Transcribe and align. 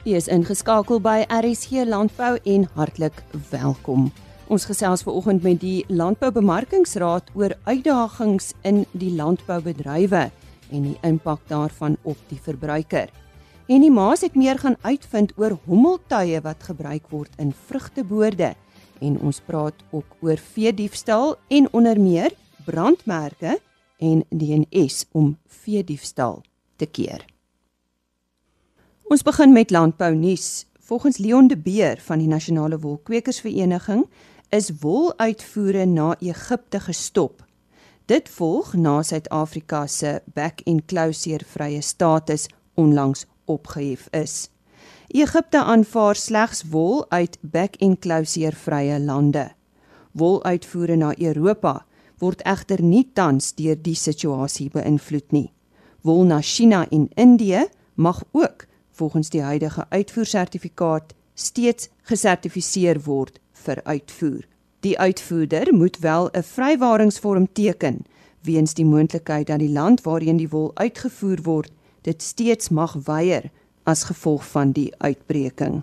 U 0.00 0.14
is 0.16 0.30
ingeskakel 0.32 0.96
by 1.04 1.26
RSG 1.28 1.82
Landbou 1.84 2.38
en 2.48 2.62
hartlik 2.72 3.18
welkom. 3.50 4.06
Ons 4.48 4.64
gesels 4.64 5.02
ver 5.04 5.12
oggend 5.12 5.42
met 5.44 5.58
die 5.60 5.82
Landboubemarkingsraad 5.92 7.28
oor 7.36 7.52
uitdagings 7.66 8.54
in 8.64 8.86
die 8.96 9.10
landboubedrywe 9.12 10.22
en 10.72 10.86
die 10.86 10.96
impak 11.04 11.42
daarvan 11.52 11.98
op 12.08 12.16
die 12.30 12.40
verbruiker. 12.40 13.12
En 13.68 13.84
die 13.84 13.92
Maas 13.92 14.24
het 14.24 14.38
meer 14.40 14.56
gaan 14.62 14.78
uitvind 14.88 15.34
oor 15.36 15.58
hommeltuie 15.68 16.40
wat 16.46 16.64
gebruik 16.70 17.12
word 17.12 17.36
in 17.36 17.52
vrugteboorde 17.68 18.54
en 19.04 19.18
ons 19.20 19.42
praat 19.44 19.84
ook 19.92 20.16
oor 20.24 20.40
veediefstal 20.40 21.36
en 21.52 21.68
onder 21.76 22.00
meer 22.00 22.32
brandmerke 22.64 23.58
en 24.00 24.24
DNS 24.32 25.04
om 25.12 25.36
veediefstal 25.60 26.40
te 26.80 26.88
keer. 26.88 27.29
Ons 29.10 29.24
begin 29.26 29.50
met 29.52 29.70
landbou 29.70 30.14
nuus. 30.14 30.66
Volgens 30.78 31.16
Leon 31.18 31.46
de 31.46 31.56
Beer 31.58 31.98
van 32.00 32.18
die 32.18 32.28
Nasionale 32.28 32.78
Wolkwekersvereniging 32.78 34.06
is 34.48 34.70
woluitvoere 34.80 35.84
na 35.84 36.14
Egipte 36.20 36.80
gestop. 36.80 37.42
Dit 38.06 38.28
volg 38.28 38.74
na 38.74 39.02
Suid-Afrika 39.02 39.86
se 39.86 40.20
back-enclosure 40.34 41.44
vrye 41.44 41.80
status 41.80 42.46
onlangs 42.74 43.26
opgehef 43.44 44.06
is. 44.10 44.50
Egipte 45.08 45.58
aanvaar 45.58 46.14
slegs 46.14 46.62
wol 46.70 47.04
uit 47.08 47.38
back-enclosure 47.40 48.54
vrye 48.56 49.00
lande. 49.00 49.48
Woluitvoere 50.12 50.96
na 50.96 51.14
Europa 51.18 51.84
word 52.18 52.46
egter 52.46 52.82
nie 52.82 53.08
tans 53.12 53.54
deur 53.58 53.82
die 53.82 53.98
situasie 53.98 54.70
beïnvloed 54.70 55.30
nie. 55.34 55.48
Wol 56.00 56.24
na 56.30 56.40
China 56.40 56.86
en 56.90 57.10
Indië 57.14 57.66
mag 57.94 58.22
ook 58.30 58.69
volgens 59.00 59.30
die 59.32 59.40
huidige 59.40 59.86
uitvoersertifikaat 59.88 61.14
steeds 61.34 61.88
gesertifiseer 62.10 63.00
word 63.06 63.40
vir 63.64 63.80
uitvoer. 63.84 64.42
Die 64.84 64.98
uitvoerder 64.98 65.74
moet 65.74 65.98
wel 65.98 66.28
'n 66.32 66.42
vrywaringsvorm 66.42 67.46
teken 67.52 68.04
weens 68.42 68.74
die 68.74 68.84
moontlikheid 68.84 69.46
dat 69.46 69.58
die 69.58 69.72
land 69.72 70.02
waarheen 70.02 70.36
die 70.36 70.48
wol 70.48 70.70
uitgevoer 70.74 71.40
word 71.42 71.72
dit 72.02 72.22
steeds 72.22 72.68
mag 72.68 72.96
weier 73.04 73.50
as 73.84 74.04
gevolg 74.04 74.44
van 74.52 74.72
die 74.72 74.92
uitbreking. 74.98 75.82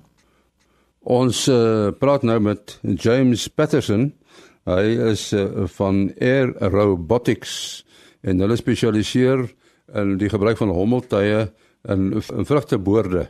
Ons 1.01 1.47
uh, 1.47 1.89
praat 1.99 2.23
nou 2.23 2.39
met 2.39 2.79
James 2.81 3.47
Patterson. 3.47 4.13
Hy 4.65 4.85
is 5.11 5.33
uh, 5.33 5.65
van 5.77 6.11
Air 6.19 6.53
Robotics 6.59 7.85
en 8.21 8.39
hulle 8.39 8.55
spesialiseer 8.55 9.47
in 9.95 10.17
die 10.17 10.29
gebruik 10.29 10.57
van 10.57 10.73
hommeltuie 10.73 11.47
in, 11.87 12.11
in 12.13 12.45
vrugteboorde. 12.45 13.27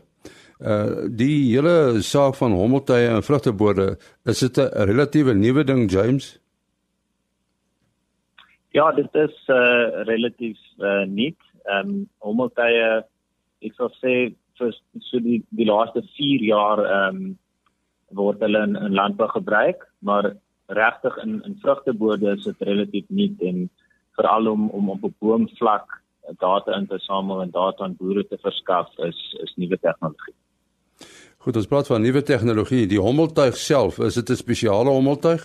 Uh 0.58 1.06
die 1.14 1.54
hele 1.54 2.02
saak 2.02 2.36
van 2.40 2.56
hommeltuie 2.58 3.08
en 3.08 3.24
vrugteboorde, 3.24 3.98
is 4.26 4.40
dit 4.40 4.58
'n 4.58 4.88
relatiewe 4.90 5.34
nuwe 5.34 5.64
ding 5.64 5.92
James? 5.92 6.40
Ja, 8.72 8.92
dit 8.92 9.14
is 9.16 9.36
uh 9.48 10.04
relatief 10.10 10.58
uh 10.80 11.06
nuut. 11.06 11.42
Ehm 11.66 11.90
um, 11.90 12.10
hommeltuie 12.18 13.04
ek 13.62 13.74
sou 13.76 13.90
sê 14.02 14.34
vir 14.58 14.74
so 15.10 15.20
die 15.20 15.44
die 15.50 15.66
laaste 15.66 16.02
4 16.18 16.44
jaar 16.44 16.80
ehm 16.86 17.16
um, 17.16 17.38
word 18.18 18.40
hulle 18.40 18.64
in, 18.64 18.76
in 18.76 18.94
landbou 18.96 19.28
gebruik, 19.28 19.84
maar 20.00 20.34
regtig 20.68 21.18
in 21.24 21.42
in 21.46 21.60
vrugteboorde 21.62 22.34
is 22.36 22.44
dit 22.44 22.62
relatief 22.70 23.06
nuut 23.10 23.42
en 23.42 23.70
veral 24.18 24.48
om 24.48 24.70
om 24.70 24.90
op 24.90 25.04
'n 25.04 25.16
boomvlak 25.20 26.02
data 26.36 26.75
in 26.75 26.88
te 26.88 27.00
samel 27.00 27.42
en 27.42 27.52
data 27.52 27.83
aan 27.83 27.95
boere 27.95 28.28
te 28.28 28.38
verskaf 28.42 28.92
is 28.97 29.20
is 29.44 29.53
nuwe 29.56 29.78
tegnologie. 29.78 30.36
Goed, 31.38 31.56
ons 31.56 31.67
praat 31.67 31.88
van 31.88 32.02
nuwe 32.02 32.23
tegnologie. 32.23 32.88
Die 32.88 33.00
hommeltuig 33.00 33.56
self, 33.56 33.99
is 33.99 34.15
dit 34.20 34.30
'n 34.30 34.36
spesiale 34.36 34.89
hommeltuig? 34.89 35.43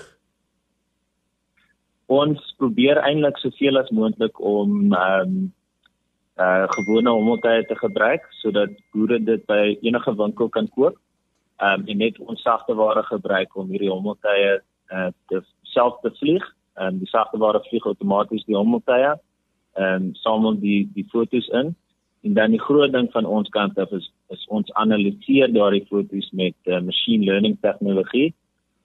Ons 2.06 2.54
probeer 2.58 2.98
eintlik 2.98 3.36
soveel 3.36 3.78
as 3.78 3.90
moontlik 3.90 4.40
om 4.40 4.92
ehm 4.92 5.28
um, 5.28 5.52
uh 6.36 6.66
gewone 6.68 7.10
hommeltuie 7.10 7.66
te 7.66 7.76
gebruik 7.76 8.26
sodat 8.40 8.70
boere 8.92 9.18
dit 9.24 9.46
by 9.46 9.78
enige 9.82 10.14
winkel 10.16 10.48
kan 10.48 10.68
koop. 10.68 10.96
Ehm 11.60 11.80
um, 11.80 11.86
en 11.86 11.98
net 11.98 12.18
ons 12.18 12.42
sagte 12.42 12.74
ware 12.74 13.02
gebruik 13.02 13.56
om 13.56 13.68
hierdie 13.68 13.90
hommeltuie 13.90 14.60
uh 14.90 15.10
te 15.28 15.42
self 15.62 16.00
te 16.00 16.10
vlieg. 16.10 16.44
Ehm 16.74 16.86
um, 16.86 16.98
die 16.98 17.08
sagte 17.08 17.38
ware 17.38 17.60
vlieg 17.68 17.86
outomaties 17.86 18.44
die 18.44 18.56
hommeltuie 18.56 19.14
ehm 19.74 19.94
um, 19.94 20.14
samel 20.14 20.58
die 20.60 20.90
die 20.94 21.06
fotos 21.10 21.48
in 21.48 21.74
en 22.22 22.34
dan 22.34 22.50
die 22.50 22.60
groot 22.60 22.92
ding 22.92 23.08
van 23.12 23.24
ons 23.24 23.48
kant 23.48 23.78
af 23.78 23.90
is 23.90 24.12
is 24.28 24.44
ons 24.48 24.72
analiseer 24.72 25.52
daardie 25.52 25.86
fotos 25.88 26.30
met 26.32 26.54
uh, 26.64 26.80
machine 26.80 27.24
learning 27.24 27.56
tegnologie 27.60 28.34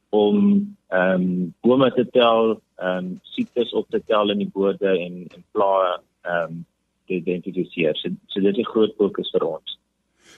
om 0.10 0.76
ehm 0.88 1.22
um, 1.22 1.54
bome 1.62 1.92
te 1.94 2.08
tel, 2.12 2.62
ehm 2.76 2.98
um, 2.98 3.20
siektes 3.22 3.74
op 3.74 3.90
te 3.90 4.02
tel 4.06 4.30
in 4.30 4.38
die 4.38 4.52
bode 4.54 4.88
en 4.88 5.26
en 5.36 5.44
plaae 5.52 6.00
ehm 6.22 6.44
um, 6.44 6.66
te 7.08 7.14
identifiseer. 7.14 7.96
So, 7.96 8.10
so 8.28 8.42
dit 8.42 8.58
is 8.58 8.66
'n 8.66 8.72
groot 8.72 8.94
fokus 8.98 9.30
vir 9.32 9.44
ons. 9.44 9.80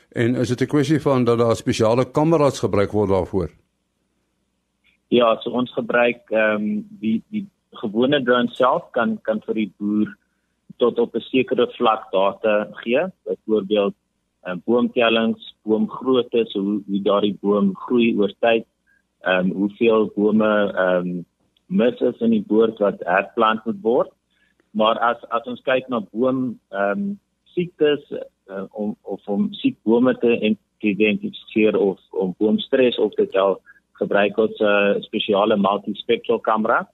En 0.10 0.36
is 0.36 0.48
dit 0.48 0.62
'n 0.62 0.68
kwessie 0.74 1.02
van 1.02 1.24
dat 1.24 1.38
daar 1.38 1.56
spesiale 1.56 2.12
kameras 2.12 2.60
gebruik 2.60 2.92
word 2.92 3.10
daarvoor? 3.10 3.50
Ja, 5.08 5.40
so 5.42 5.50
ons 5.50 5.74
gebruik 5.74 6.30
ehm 6.30 6.56
um, 6.56 6.88
die 6.90 7.24
die 7.30 7.48
gewone 7.72 8.24
drone 8.24 8.50
self 8.52 8.90
kan 8.92 9.20
kan 9.22 9.42
vir 9.46 9.54
die 9.54 9.72
boer 9.78 10.18
tot 10.80 11.00
op 11.00 11.16
'n 11.16 11.28
sekere 11.32 11.68
vlak 11.78 12.12
data 12.12 12.68
gee, 12.84 13.04
byvoorbeeld 13.26 13.96
um, 14.48 14.62
boomtellings, 14.66 15.56
boomgrootte, 15.64 16.46
so 16.48 16.62
hoe, 16.62 16.82
hoe 16.88 17.02
daardie 17.02 17.38
boom 17.42 17.74
groei 17.76 18.14
oor 18.18 18.34
tyd, 18.40 18.66
ehm 19.28 19.50
um, 19.50 19.52
hoeveel 19.52 20.12
bome 20.16 20.52
ehm 20.74 21.08
um, 21.08 21.26
mis 21.70 22.00
is 22.02 22.22
in 22.26 22.32
die 22.34 22.46
boord 22.48 22.80
wat 22.82 23.04
herplant 23.06 23.66
moet 23.66 23.82
word. 23.82 24.12
Maar 24.72 24.98
as 25.00 25.26
as 25.30 25.46
ons 25.46 25.62
kyk 25.62 25.90
na 25.90 26.00
boom 26.12 26.60
ehm 26.72 26.92
um, 26.92 27.20
siektes 27.54 28.04
uh, 28.14 28.64
om 28.72 28.96
of 29.02 29.28
om 29.28 29.50
siek 29.54 29.78
bome 29.84 30.14
te 30.22 30.56
identifiseer 30.80 31.78
of 31.78 32.00
om 32.12 32.36
boomstres 32.38 32.98
op 32.98 33.14
te 33.18 33.28
tel, 33.28 33.60
gebruik 34.00 34.38
ons 34.38 34.60
'n 34.60 34.66
uh, 34.66 35.02
spesiale 35.02 35.58
multispectral 35.58 36.40
kamera. 36.40 36.88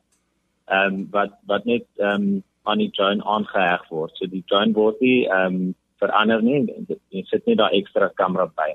Ehm 0.68 0.94
um, 0.94 1.08
wat 1.12 1.38
wat 1.46 1.66
net 1.66 1.86
ehm 1.98 2.22
um, 2.22 2.44
aan 2.66 2.82
die 2.82 2.92
drone 2.92 3.24
aangeheg 3.24 3.88
word. 3.90 4.14
So 4.18 4.30
die 4.30 4.44
drone 4.50 4.74
word 4.74 5.02
nie 5.02 5.26
ehm 5.26 5.56
um, 5.56 5.74
verander 6.00 6.42
nie. 6.44 6.66
Dit 6.88 7.30
sit 7.32 7.46
nie 7.48 7.56
daar 7.56 7.74
ekstra 7.74 8.10
kamera 8.20 8.50
by. 8.52 8.74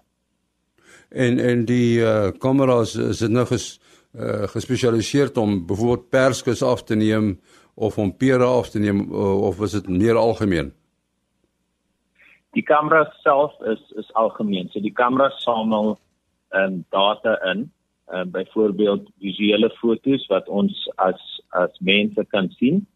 En 1.11 1.39
en 1.39 1.65
die 1.69 2.01
eh 2.01 2.27
uh, 2.27 2.33
kameras 2.39 2.95
is 2.95 3.19
dit 3.19 3.31
nou 3.31 3.47
ges 3.47 3.81
uh, 4.15 4.47
gespesialiseer 4.55 5.31
om 5.39 5.67
byvoorbeeld 5.67 6.11
perskes 6.11 6.63
af 6.63 6.85
te 6.85 6.95
neem 6.95 7.41
of 7.75 7.99
om 7.99 8.17
pere 8.17 8.45
af 8.45 8.71
te 8.71 8.79
neem 8.79 9.13
of 9.13 9.61
is 9.61 9.73
dit 9.73 9.89
meer 9.89 10.17
algemeen? 10.17 10.73
Die 12.53 12.63
kamera 12.63 13.05
self 13.23 13.53
is 13.61 13.83
is 13.97 14.15
algemeen. 14.15 14.69
So 14.73 14.81
die 14.81 14.95
kamera 14.95 15.31
samel 15.31 15.99
ehm 16.51 16.65
um, 16.65 16.85
data 16.91 17.37
in 17.53 17.71
uh, 18.13 18.25
byvoorbeeld 18.25 19.11
visuele 19.19 19.71
fotos 19.71 20.27
wat 20.27 20.49
ons 20.49 20.89
as 20.97 21.21
as 21.49 21.79
mense 21.79 22.25
kan 22.25 22.49
sien 22.59 22.87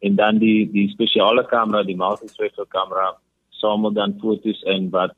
en 0.00 0.16
dan 0.16 0.38
die 0.38 0.68
die 0.72 0.88
spesiale 0.90 1.44
kamera, 1.46 1.82
die 1.82 1.96
multi-spectral 1.96 2.68
kamera 2.74 3.12
samel 3.58 3.92
dan 3.92 4.14
fotos 4.22 4.62
in 4.62 4.90
wat 4.94 5.16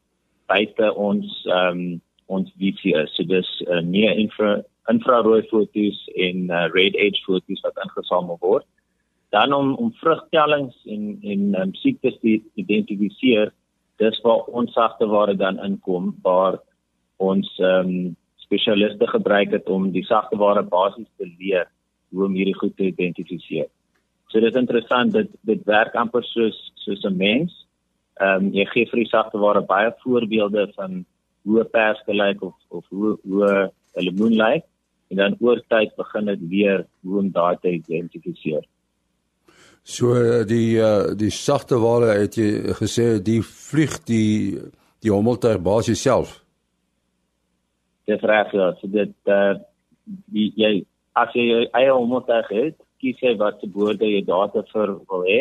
buite 0.49 0.95
ons 0.95 1.43
ehm 1.47 1.81
um, 1.81 2.01
ons 2.31 2.53
visie 2.63 2.93
is. 2.95 3.11
So 3.17 3.27
dis 3.27 3.49
uh, 3.67 3.81
meer 3.83 4.15
infra 4.15 4.61
infrarooi 4.91 5.43
fotos 5.51 5.99
en 6.15 6.45
uh, 6.51 6.69
red 6.75 6.95
edge 6.95 7.25
fotos 7.27 7.63
wat 7.67 7.81
ingesamel 7.85 8.39
word. 8.41 8.67
Dan 9.35 9.53
om 9.53 9.75
om 9.83 9.91
vrugtellings 10.03 10.77
en 10.87 11.19
en 11.23 11.43
um, 11.63 11.75
siektes 11.75 12.19
te 12.23 12.39
identifiseer, 12.55 13.53
dis 13.99 14.23
waar 14.23 14.47
ons 14.47 14.73
sagteware 14.73 15.35
dan 15.37 15.59
inkom 15.67 16.15
waar 16.23 16.61
ons 17.19 17.51
ehm 17.59 17.95
um, 17.95 18.17
spesialiste 18.51 19.07
gebruik 19.07 19.53
het 19.55 19.69
om 19.71 19.93
die 19.95 20.03
sagteware 20.07 20.63
basies 20.63 21.11
te 21.19 21.27
leer 21.39 21.69
hoe 22.11 22.25
om 22.27 22.35
hierdie 22.35 22.57
goed 22.59 22.73
te 22.77 22.89
identifiseer. 22.91 23.69
So 24.31 24.39
dit 24.39 24.55
is 24.55 24.61
interessant 24.61 25.13
dat 25.13 25.27
dit 25.43 25.63
werk 25.67 25.95
amper 25.99 26.25
soos 26.25 26.59
soos 26.85 27.03
'n 27.03 27.17
mens. 27.17 27.67
Ehm 28.23 28.47
um, 28.47 28.53
jy 28.55 28.67
gee 28.73 28.87
vir 28.87 29.03
die 29.03 29.11
sagte 29.11 29.39
ware 29.39 29.63
baie 29.63 29.91
voorbeelde 30.03 30.71
van 30.77 31.05
hoe 31.43 31.65
pers 31.65 32.03
gelyk 32.07 32.43
of 32.43 32.55
of 32.69 32.85
hoe 32.89 33.19
hoe 33.23 33.73
'n 33.97 34.05
lemoen 34.05 34.37
lyk 34.37 34.65
en 35.11 35.17
dan 35.17 35.37
oor 35.41 35.63
tyd 35.69 35.97
begin 35.97 36.25
dit 36.25 36.49
weer 36.49 36.87
hoe 37.03 37.19
om 37.19 37.31
daai 37.31 37.57
te 37.61 37.71
identifiseer. 37.71 38.65
So 39.83 40.45
die 40.45 40.79
uh, 40.79 41.17
die 41.17 41.31
sagte 41.31 41.79
ware 41.79 42.15
het 42.21 42.37
jy 42.37 42.75
gesê 42.83 43.23
die 43.23 43.43
vlieg 43.43 43.99
die 44.05 44.59
die 45.01 45.11
hommeltuig 45.11 45.63
basies 45.63 46.03
self. 46.03 46.45
Dis 48.05 48.21
reg 48.21 48.53
ja, 48.53 48.75
so 48.81 48.87
dit 48.87 49.15
uh, 49.25 49.55
die 50.05 50.53
jy 50.57 50.85
as 51.13 51.35
jy 51.35 51.67
eie 51.73 51.91
hommeltuig 51.91 52.49
het 52.49 52.79
kies 53.01 53.21
jy 53.25 53.37
wat 53.41 53.61
se 53.61 53.69
boorde 53.69 54.07
jy 54.09 54.23
data 54.27 54.63
vir 54.73 54.97
wil 55.13 55.25
hê. 55.29 55.41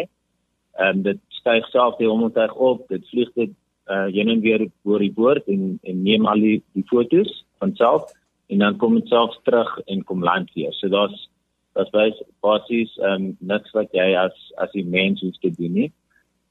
Ehm 0.80 1.04
dit 1.08 1.20
styg 1.42 1.68
self 1.72 1.98
die 2.00 2.08
hommeltuig 2.10 2.56
op, 2.56 2.88
dit 2.90 3.06
vlieg 3.12 3.34
dit 3.36 3.56
uh 3.90 4.08
heen 4.14 4.30
en 4.30 4.42
weer 4.46 4.68
oor 4.84 5.00
die 5.00 5.14
boord 5.14 5.48
en 5.48 5.80
en 5.84 6.04
neem 6.04 6.26
al 6.26 6.42
die 6.46 6.60
die 6.78 6.86
fotos 6.92 7.32
van 7.60 7.76
self 7.76 8.12
en 8.50 8.64
dan 8.66 8.78
kom 8.78 8.96
dit 8.98 9.08
self 9.08 9.36
terug 9.44 9.70
en 9.88 10.04
kom 10.04 10.24
land 10.24 10.52
weer. 10.56 10.74
So 10.74 10.90
daar's 10.90 11.30
daar's 11.78 11.92
baie 11.94 12.14
basies 12.46 12.96
ehm 12.98 13.14
um, 13.14 13.38
niks 13.54 13.74
wat 13.78 13.94
jy 13.94 14.14
as 14.18 14.36
as 14.58 14.74
'n 14.74 14.90
mens 14.90 15.22
hoef 15.22 15.38
te 15.40 15.52
doen 15.58 15.74
nie. 15.74 15.92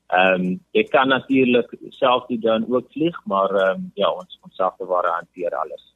Ehm 0.08 0.34
um, 0.34 0.60
jy 0.72 0.84
kan 0.88 1.08
natuurlik 1.08 1.74
self 1.90 2.26
die 2.26 2.40
dan 2.40 2.64
ook 2.68 2.92
vlieg, 2.92 3.16
maar 3.24 3.50
ehm 3.50 3.76
um, 3.76 3.90
ja, 3.94 4.10
ons 4.10 4.38
ons 4.42 4.56
sagteware 4.56 5.10
hanteer 5.18 5.54
alles. 5.54 5.94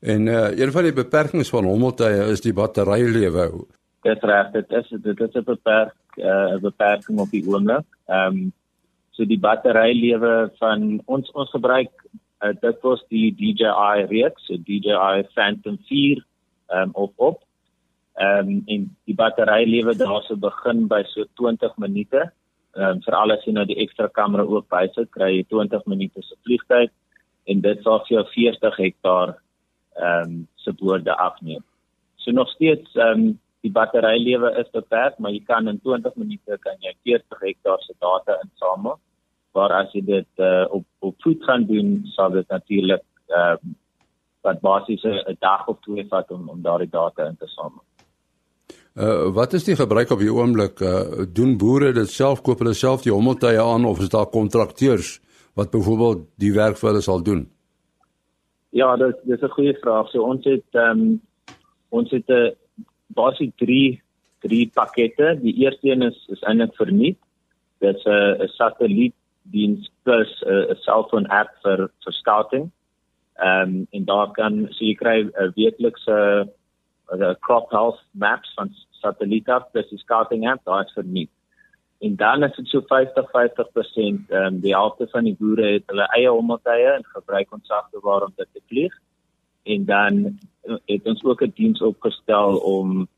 En 0.00 0.26
uh 0.26 0.58
een 0.58 0.72
van 0.72 0.82
die 0.82 0.92
beperkings 0.92 1.48
van 1.48 1.64
hommeltuie 1.64 2.30
is 2.32 2.40
die 2.40 2.52
batterylewe. 2.52 3.50
Dit 4.06 4.22
reg, 4.22 4.52
dit 4.54 4.76
is 4.78 4.92
dit 5.02 5.20
is 5.20 5.34
'n 5.34 5.44
beperk 5.44 5.96
eh, 6.16 6.26
uh, 6.26 6.60
beperking 6.62 7.18
op 7.20 7.30
die 7.30 7.44
oomblik. 7.46 7.86
Ehm 8.06 8.36
um, 8.36 8.52
so 9.10 9.24
die 9.24 9.40
batterylewe 9.40 10.52
van 10.58 11.02
ons 11.06 11.30
ons 11.32 11.50
gebruik 11.50 11.90
uh, 12.44 12.52
dit 12.60 12.80
was 12.82 13.02
die 13.08 13.34
DJI 13.34 14.06
reeks, 14.10 14.46
so 14.46 14.56
DJI 14.56 15.24
Phantom 15.34 15.78
4 15.88 16.24
ehm 16.66 16.82
um, 16.82 16.90
op 16.92 17.12
op. 17.16 17.42
Ehm 18.14 18.48
um, 18.48 18.62
en 18.66 18.96
die 19.04 19.14
batterylewe 19.14 19.96
daarso 19.96 20.36
begin 20.36 20.86
by 20.88 21.02
so 21.12 21.24
20 21.34 21.76
minute. 21.76 22.30
Ehm 22.74 22.96
um, 22.96 23.02
vir 23.02 23.14
alles 23.14 23.44
jy 23.44 23.52
nou 23.52 23.64
die 23.64 23.80
ekstra 23.84 24.08
kamera 24.08 24.42
ook 24.42 24.68
bysit, 24.68 25.10
kry 25.10 25.32
jy 25.36 25.46
20 25.48 25.84
minute 25.86 26.22
se 26.22 26.36
vliegtyd 26.44 26.92
en 27.46 27.60
dit 27.60 27.82
sal 27.82 28.02
vir 28.06 28.16
jou 28.18 28.26
40 28.34 28.76
hektaar 28.76 29.34
ehm 29.96 30.22
um, 30.22 30.46
se 30.54 30.72
boorde 30.72 31.16
afneem. 31.16 31.64
So 32.16 32.30
nog 32.30 32.50
steeds 32.54 32.94
ehm 32.94 33.26
um, 33.26 33.34
die 33.64 33.72
batterylewe 33.72 34.52
is 34.60 34.70
beperk, 34.72 35.18
maar 35.18 35.32
jy 35.32 35.42
kan 35.46 35.68
in 35.68 35.80
20 35.80 36.14
minute 36.14 36.58
kan 36.60 36.76
jy 36.80 36.92
40 37.02 37.40
hektaar 37.40 37.82
se 37.82 37.94
data 37.98 38.38
insamel. 38.42 38.98
Maar 39.56 39.72
as 39.72 39.92
jy 39.96 40.04
dit 40.04 40.44
uh, 40.44 40.66
op 40.70 40.84
op 41.00 41.14
voet 41.24 41.44
gaan 41.44 41.64
doen, 41.66 42.02
sal 42.14 42.30
dit 42.30 42.48
natuurlik 42.48 43.04
ehm 43.26 43.58
um, 43.62 43.74
wat 44.46 44.60
basies 44.60 45.02
'n 45.02 45.36
dag 45.40 45.66
of 45.66 45.78
twee 45.80 46.06
vat 46.08 46.30
om 46.30 46.48
om 46.48 46.62
daardie 46.62 46.90
data 46.90 47.26
in 47.26 47.36
te 47.36 47.46
samel. 47.46 47.82
Uh 48.94 49.32
wat 49.34 49.52
is 49.52 49.64
die 49.64 49.76
gebruik 49.76 50.10
op 50.10 50.18
die 50.18 50.32
oomblik? 50.32 50.80
Uh 50.80 51.26
doen 51.32 51.56
boere 51.56 51.92
dit 51.92 52.10
self 52.10 52.42
koop 52.42 52.58
hulle 52.58 52.74
self 52.74 53.02
die 53.02 53.12
hommeltuie 53.12 53.60
aan 53.60 53.84
of 53.84 53.98
is 54.00 54.08
daar 54.08 54.26
kontrakteurs 54.26 55.20
wat 55.54 55.70
byvoorbeeld 55.70 56.28
die 56.36 56.52
werk 56.52 56.76
vir 56.76 56.88
hulle 56.90 57.02
sal 57.02 57.22
doen? 57.22 57.42
Ja, 58.70 58.96
dit 58.96 59.16
dis 59.24 59.42
'n 59.42 59.56
goeie 59.56 59.76
vraag. 59.82 60.08
So 60.10 60.22
ons 60.22 60.44
het 60.44 60.70
ehm 60.72 61.00
um, 61.00 61.20
ons 61.88 62.10
het 62.10 62.28
'n 62.28 62.32
uh, 62.32 62.50
basies 63.06 63.52
drie 63.56 64.02
drie 64.40 64.70
pakkette. 64.74 65.38
Die 65.42 65.54
eerste 65.64 65.88
een 65.90 66.02
is 66.02 66.18
is 66.28 66.42
eintlik 66.42 66.74
verniet. 66.76 67.18
Dit's 67.80 68.04
'n 68.04 68.42
'n 68.42 68.48
satellietdiens 68.48 69.90
plus 70.02 70.42
'n 70.42 70.70
'n 70.70 70.76
selfoon 70.86 71.26
app 71.26 71.50
vir 71.62 71.88
vir 72.04 72.12
scouting. 72.12 72.70
Ehm 73.36 73.62
um, 73.62 73.86
en 73.90 74.04
daar 74.04 74.30
kan 74.32 74.68
so 74.70 74.84
jy 74.84 74.94
kry 74.94 75.18
'n 75.22 75.52
weeklikse 75.56 76.48
'n 77.12 77.36
crop 77.40 77.70
health 77.70 78.00
maps 78.12 78.52
van 78.54 78.70
satelliet 78.90 79.48
af, 79.48 79.70
dis 79.72 79.88
die 79.88 79.98
scouting 79.98 80.48
app, 80.48 80.64
daar 80.64 80.84
is 80.84 80.92
verniet. 80.92 81.30
En 82.00 82.16
dan 82.16 82.42
is 82.42 82.56
dit 82.56 82.68
so 82.68 82.80
50-50% 82.80 84.30
ehm 84.30 84.46
um, 84.46 84.60
die 84.60 84.74
helfte 84.74 85.08
van 85.08 85.24
die 85.24 85.36
boere 85.38 85.66
het 85.72 85.84
hulle 85.86 86.06
eie 86.16 86.28
hommeltuie 86.28 86.90
en 86.92 87.04
gebruik 87.04 87.52
ons 87.52 87.66
sagteware 87.66 88.24
om 88.24 88.32
dit 88.36 88.48
te 88.52 88.60
vlieg. 88.68 88.94
En 89.66 89.84
dan 89.84 90.38
het 90.86 91.06
ons 91.06 91.24
ook 91.24 91.42
'n 91.42 91.52
diens 91.54 91.82
opgestel 91.82 92.56
om 92.56 93.08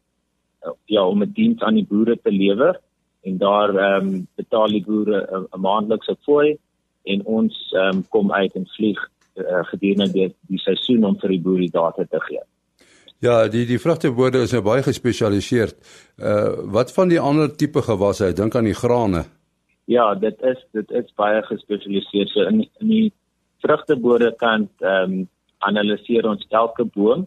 ja, 0.84 1.06
om 1.06 1.22
'n 1.22 1.32
diens 1.32 1.60
aan 1.62 1.74
die 1.74 1.86
boere 1.86 2.18
te 2.22 2.30
lewer 2.30 2.80
en 3.22 3.38
daar 3.38 3.74
ehm 3.74 4.06
um, 4.06 4.26
betaal 4.34 4.68
die 4.68 4.84
boere 4.84 5.46
'n 5.50 5.60
maandelikse 5.60 6.16
fooi 6.20 6.56
en 7.02 7.24
ons 7.24 7.72
ehm 7.72 7.96
um, 7.96 8.04
kom 8.08 8.32
uit 8.32 8.54
en 8.54 8.66
vlieg 8.66 9.00
uh, 9.34 9.64
gedurende 9.64 10.12
die, 10.12 10.34
die 10.40 10.58
seisoen 10.58 11.04
om 11.04 11.18
vir 11.18 11.28
die 11.28 11.40
boere 11.40 11.60
die 11.60 11.70
data 11.70 12.04
te 12.04 12.20
gee. 12.20 12.42
Ja, 13.18 13.48
die 13.48 13.66
die 13.66 13.80
vrugteboorde 13.82 14.42
is 14.46 14.52
nou 14.54 14.62
baie 14.62 14.82
gespesialiseer. 14.82 15.72
Uh 16.18 16.50
wat 16.74 16.92
van 16.92 17.08
die 17.08 17.20
ander 17.20 17.56
tipe 17.56 17.82
gewasse? 17.82 18.26
Ek 18.26 18.36
dink 18.36 18.54
aan 18.54 18.68
die 18.70 18.78
grane. 18.78 19.24
Ja, 19.84 20.14
dit 20.14 20.42
is 20.42 20.60
dit 20.72 20.90
is 20.90 21.14
baie 21.16 21.42
gespesialiseer. 21.42 22.28
So 22.28 22.46
in 22.46 22.62
in 22.80 22.88
die 22.88 23.12
vrugteboorde 23.64 24.34
kan 24.36 24.68
ehm 24.78 25.12
um, 25.12 25.28
analiseer 25.66 26.26
ons 26.28 26.46
elke 26.50 26.84
boom 26.94 27.26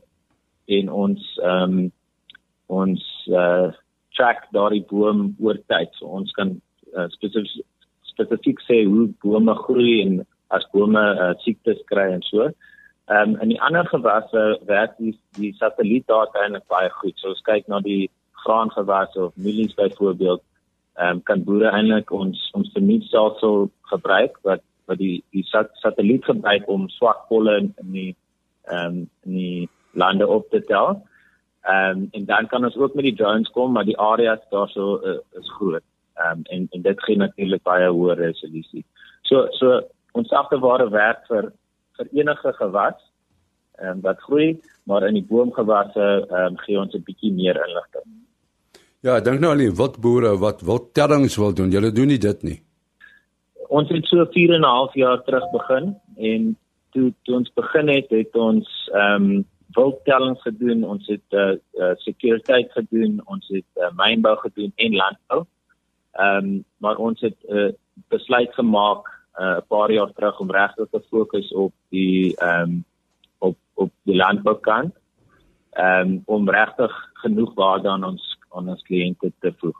en 0.66 0.90
ons 0.90 1.32
ehm 1.44 1.78
um, 1.80 1.92
ons 2.72 3.08
uh 3.28 3.72
track 4.16 4.46
daardie 4.56 4.84
boom 4.90 5.32
oor 5.40 5.58
tyd. 5.72 5.92
So 5.98 6.08
ons 6.20 6.32
kan 6.36 6.54
uh, 6.96 7.08
spesifiek 7.16 7.68
spesifiek 8.12 8.60
sê 8.68 8.82
hoe 8.84 9.08
bome 9.24 9.56
groei 9.64 10.02
en 10.04 10.20
as 10.56 10.68
bome 10.76 11.00
uh, 11.00 11.32
siektes 11.44 11.80
kry 11.92 12.10
en 12.16 12.24
so. 12.28 12.50
Ehm 13.12 13.36
um, 13.36 13.38
in 13.44 13.54
die 13.54 13.62
ander 13.68 13.88
gewasse 13.92 14.46
werk 14.70 14.98
die 15.00 15.16
die 15.40 15.54
satellietdata 15.60 16.44
eintlik 16.44 16.68
baie 16.72 16.90
goed. 17.00 17.18
So 17.20 17.34
ons 17.36 17.46
kyk 17.48 17.68
na 17.72 17.82
die 17.84 18.10
graangewasse 18.46 19.28
of 19.28 19.36
mielies 19.36 19.76
byvoorbeeld. 19.80 20.44
Ehm 21.00 21.18
um, 21.18 21.24
kan 21.30 21.44
boere 21.48 21.72
eintlik 21.72 22.12
ons 22.12 22.50
ons 22.58 22.74
vernietstelsel 22.76 23.70
gebruik 23.94 24.38
wat 24.48 24.64
wat 24.92 25.00
die 25.00 25.24
die 25.32 25.46
sat, 25.48 25.72
satelliet 25.84 26.26
gebruik 26.28 26.68
om 26.68 26.90
swak 26.90 27.28
polle 27.30 27.58
in 27.64 27.72
die 27.96 28.12
ehm 28.64 28.86
um, 28.86 29.10
in 29.24 29.34
die 29.34 29.70
lande 29.92 30.28
op 30.28 30.50
te 30.50 30.64
tel. 30.64 31.02
Ehm 31.62 31.98
um, 31.98 32.08
en 32.12 32.26
dan 32.26 32.48
kan 32.48 32.66
ons 32.66 32.76
ook 32.76 32.94
met 32.94 33.04
die 33.04 33.16
drones 33.16 33.50
kom, 33.50 33.72
maar 33.72 33.86
die 33.86 33.98
areas 33.98 34.40
daarso 34.50 35.00
uh, 35.04 35.18
is 35.40 35.52
groot. 35.58 35.84
Ehm 36.16 36.38
um, 36.38 36.42
en 36.44 36.68
en 36.72 36.82
dit 36.82 37.04
gee 37.04 37.18
natuurlik 37.18 37.64
baie 37.64 37.90
hoër 37.90 38.18
resolusie. 38.18 38.86
So 39.22 39.48
so 39.50 39.82
ons 40.12 40.32
agterware 40.32 40.90
werk 40.90 41.26
vir 41.28 41.52
vir 41.98 42.08
enige 42.12 42.54
gewas 42.54 42.98
ehm 43.80 43.90
um, 43.90 44.02
wat 44.02 44.20
groei, 44.20 44.60
maar 44.84 45.08
in 45.08 45.14
die 45.14 45.28
boomgewasse 45.30 46.08
ehm 46.30 46.46
um, 46.46 46.58
gee 46.58 46.80
ons 46.80 46.96
'n 46.96 47.04
bietjie 47.06 47.34
meer 47.34 47.56
inligting. 47.68 48.10
Ja, 49.02 49.20
dink 49.20 49.40
nou 49.40 49.52
aan 49.52 49.64
die 49.64 49.74
wildboere 49.74 50.36
wat 50.38 50.60
wildtellings 50.62 51.38
wil 51.42 51.54
doen. 51.54 51.72
Julle 51.74 51.92
doen 51.92 52.08
nie 52.08 52.20
dit 52.22 52.44
nie. 52.44 52.60
Ons 53.74 53.90
het 53.90 54.06
so 54.06 54.26
4 54.26 54.54
en 54.54 54.62
'n 54.62 54.74
half 54.78 54.94
jaar 54.94 55.24
terug 55.24 55.46
begin 55.52 55.96
en 56.18 56.58
toe 56.92 57.14
toe 57.24 57.36
ons 57.36 57.54
begin 57.54 57.90
het, 57.92 58.10
het 58.10 58.36
ons 58.36 58.70
ehm 58.94 59.32
um, 59.32 59.48
wildtellings 59.76 60.42
gedoen, 60.42 60.84
ons 60.84 61.08
het 61.08 61.38
eh 61.38 61.40
uh, 61.40 61.56
uh, 61.80 61.94
sekuriteit 62.04 62.72
gedoen, 62.72 63.22
ons 63.26 63.48
het 63.48 63.68
uh, 63.76 63.92
mynbou 63.96 64.36
gedoen 64.38 64.72
en 64.76 64.96
landbou. 64.96 65.46
Ehm 66.12 66.46
um, 66.46 66.64
maar 66.78 66.98
ons 66.98 67.22
het 67.22 67.38
'n 67.48 67.58
uh, 67.58 67.72
besluit 68.10 68.54
gemaak 68.54 69.08
'n 69.40 69.44
uh, 69.44 69.58
paar 69.68 69.92
jaar 69.92 70.12
terug 70.14 70.40
om 70.40 70.52
regtig 70.52 70.88
te 70.92 71.02
fokus 71.10 71.54
op 71.54 71.74
die 71.90 72.38
ehm 72.38 72.62
um, 72.62 72.86
op 73.40 73.58
op 73.74 73.92
die 74.04 74.16
landboukant. 74.16 74.96
Ehm 75.72 76.08
um, 76.08 76.22
om 76.26 76.50
regtig 76.50 77.10
genoeg 77.14 77.54
waarde 77.54 77.90
aan 77.90 78.04
ons 78.04 78.38
aan 78.50 78.70
ons 78.70 78.84
kliënte 78.84 79.32
te 79.40 79.54
voeg. 79.58 79.78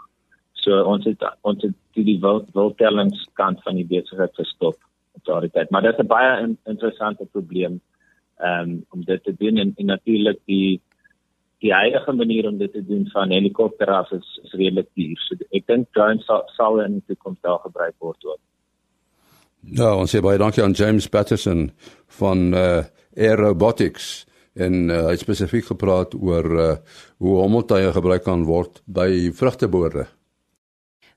So 0.52 0.84
ons 0.84 1.06
het 1.06 1.24
ons 1.42 1.64
het 1.64 1.76
die, 1.92 2.20
wild, 2.20 2.48
wildtellings 2.54 3.28
kant 3.34 3.62
van 3.64 3.76
die 3.76 3.86
besigheid 3.86 4.36
gestop 4.36 4.76
op 4.76 4.91
daardie 5.32 5.52
tyd. 5.56 5.72
Maar 5.72 5.88
dit 5.88 5.98
is 5.98 6.04
'n 6.04 6.12
baie 6.12 6.38
in, 6.44 6.58
interessante 6.76 7.26
probleem 7.32 7.80
um, 8.44 8.86
om 8.90 9.04
dit 9.06 9.24
te 9.24 9.34
doen 9.38 9.58
en, 9.58 9.74
en 9.76 9.86
natuurlik 9.86 10.40
die 10.46 10.82
die 11.62 11.74
huidige 11.74 12.14
manier 12.18 12.48
om 12.50 12.58
dit 12.58 12.72
te 12.74 12.82
doen 12.86 13.04
van 13.14 13.30
helikopter 13.30 13.90
af 13.94 14.12
is, 14.12 14.40
is 14.44 14.54
redelik 14.58 14.88
duur. 14.98 15.20
So 15.28 15.38
ek 15.54 15.68
dink 15.70 15.92
drones 15.94 16.26
sal, 16.26 16.42
sal 16.58 16.80
in 16.82 16.98
die 16.98 17.04
toekoms 17.12 17.38
daar 17.46 17.60
gebruik 17.62 17.94
word 18.02 18.26
ook. 18.26 18.40
Ja, 19.78 19.92
ons 19.94 20.10
sê 20.10 20.24
baie 20.26 20.42
dankie 20.42 20.64
aan 20.66 20.74
James 20.78 21.06
Patterson 21.10 21.70
van 22.18 22.50
uh 22.58 22.82
Air 23.12 23.42
Robotics 23.44 24.26
en 24.56 24.88
uh, 24.90 25.02
hy 25.10 25.18
spesifiek 25.20 25.68
gepraat 25.68 26.16
oor 26.18 26.48
uh 26.58 26.74
hoe 27.22 27.36
hommeltuie 27.44 27.92
gebruik 27.94 28.26
kan 28.26 28.48
word 28.50 28.82
by 28.90 29.30
vrugteboorde. 29.38 30.08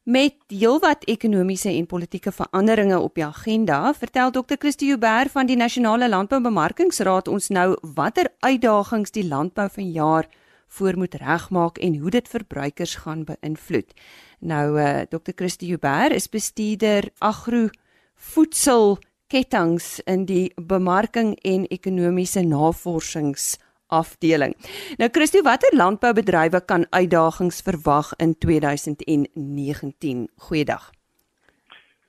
Met 0.05 0.35
heelwat 0.53 1.07
ekonomiese 1.09 1.71
en 1.73 1.87
politieke 1.89 2.29
veranderinge 2.33 2.99
op 3.01 3.15
die 3.17 3.25
agenda, 3.25 3.95
vertel 3.97 4.31
Dr. 4.31 4.59
Christie 4.61 4.91
Huber 4.91 5.31
van 5.33 5.49
die 5.49 5.57
Nasionale 5.57 6.11
Landboubemarkingsraad 6.13 7.29
ons 7.33 7.49
nou 7.49 7.71
watter 7.97 8.29
uitdagings 8.45 9.15
die 9.17 9.25
landbou 9.25 9.65
vanjaar 9.73 10.29
voor 10.77 10.99
moet 11.01 11.15
regmaak 11.15 11.81
en 11.81 11.97
hoe 11.97 12.13
dit 12.13 12.29
verbruikers 12.29 12.95
gaan 13.07 13.25
beïnvloed. 13.25 13.97
Nou 14.45 14.77
uh 14.77 15.09
Dr. 15.09 15.33
Christie 15.41 15.71
Huber 15.73 16.13
is 16.13 16.29
bestuurder 16.29 17.09
agro 17.19 17.71
voedselketTINGS 18.15 20.03
in 20.05 20.29
die 20.29 20.53
bemarking 20.61 21.39
en 21.41 21.65
ekonomiese 21.73 22.45
navorsings 22.45 23.57
afdeling. 23.87 24.55
Nou 24.97 25.11
Christo, 25.11 25.43
watter 25.43 25.77
landboubedrywe 25.77 26.65
kan 26.65 26.87
uitdagings 26.91 27.63
verwag 27.63 28.13
in 28.17 28.39
2019? 28.39 30.29
Goeiedag. 30.37 30.91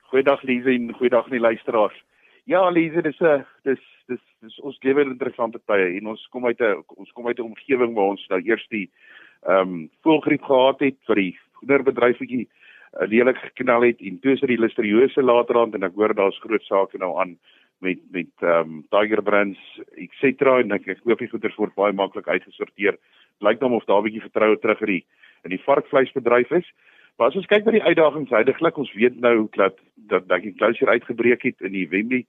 Goeiedag 0.09 0.41
Lize 0.43 0.69
en 0.69 0.93
goeiedag 0.93 1.23
aan 1.23 1.37
die 1.37 1.39
luisteraars. 1.39 2.03
Ja 2.43 2.69
Lize, 2.69 3.01
dis 3.01 3.19
'n 3.19 3.45
dis 3.63 3.81
dis 4.07 4.21
dis 4.41 4.59
ons 4.59 4.77
gee 4.79 4.93
weer 4.93 5.09
interessante 5.09 5.59
tye 5.65 5.97
en 5.97 6.07
ons 6.07 6.27
kom 6.31 6.45
uit 6.45 6.59
'n 6.59 6.83
ons 6.87 7.11
kom 7.11 7.27
uit 7.27 7.39
'n 7.39 7.49
omgewing 7.51 7.93
waar 7.93 8.13
ons 8.13 8.27
nou 8.29 8.41
eers 8.41 8.67
die 8.69 8.89
ehm 9.45 9.61
um, 9.61 9.89
voelgriep 10.03 10.43
gehad 10.43 10.79
het 10.79 10.97
vir 11.07 11.15
die 11.15 11.37
goederbedryfetjie 11.59 12.47
uh, 12.47 13.07
lelik 13.07 13.37
geknal 13.37 13.81
het 13.81 14.01
en 14.01 14.19
toe 14.19 14.31
is 14.31 14.39
dit 14.39 14.49
die 14.49 14.61
listeriose 14.61 15.21
laterand 15.21 15.75
en 15.75 15.83
ek 15.83 15.95
hoor 15.95 16.13
daar's 16.13 16.39
groot 16.39 16.63
sake 16.63 16.97
nou 16.97 17.19
aan 17.19 17.37
met 17.79 17.99
met 18.11 18.31
ehm 18.39 18.59
um, 18.59 18.85
Tiger 18.89 19.21
Brands 19.23 19.59
etc 19.95 20.41
en 20.61 20.71
ek 20.71 20.87
ek 20.87 21.03
hoop 21.03 21.19
die 21.19 21.29
goederes 21.29 21.57
word 21.59 21.75
baie 21.75 21.93
maklik 21.93 22.27
uitgesorteer. 22.27 22.97
Lyk 23.39 23.59
dan 23.59 23.73
of 23.73 23.85
daar 23.85 23.99
'n 23.99 24.07
bietjie 24.07 24.27
vertroue 24.27 24.59
terug 24.59 24.81
in 24.81 24.93
die 24.93 25.05
in 25.43 25.49
die 25.49 25.63
varkvleisbedryf 25.63 26.51
is. 26.51 26.67
Maar 27.17 27.27
as 27.27 27.35
ons 27.35 27.47
kyk 27.47 27.65
na 27.65 27.71
die 27.71 27.83
uitdagings 27.83 28.29
heidaglik, 28.29 28.77
ons 28.77 28.93
weet 28.93 29.19
nou 29.19 29.47
dat 29.55 29.77
dat 29.95 30.27
dat 30.27 30.41
die 30.41 30.55
closure 30.55 30.91
uitgebreek 30.91 31.43
het 31.43 31.61
in 31.61 31.71
die 31.71 31.87
Wembley 31.89 32.25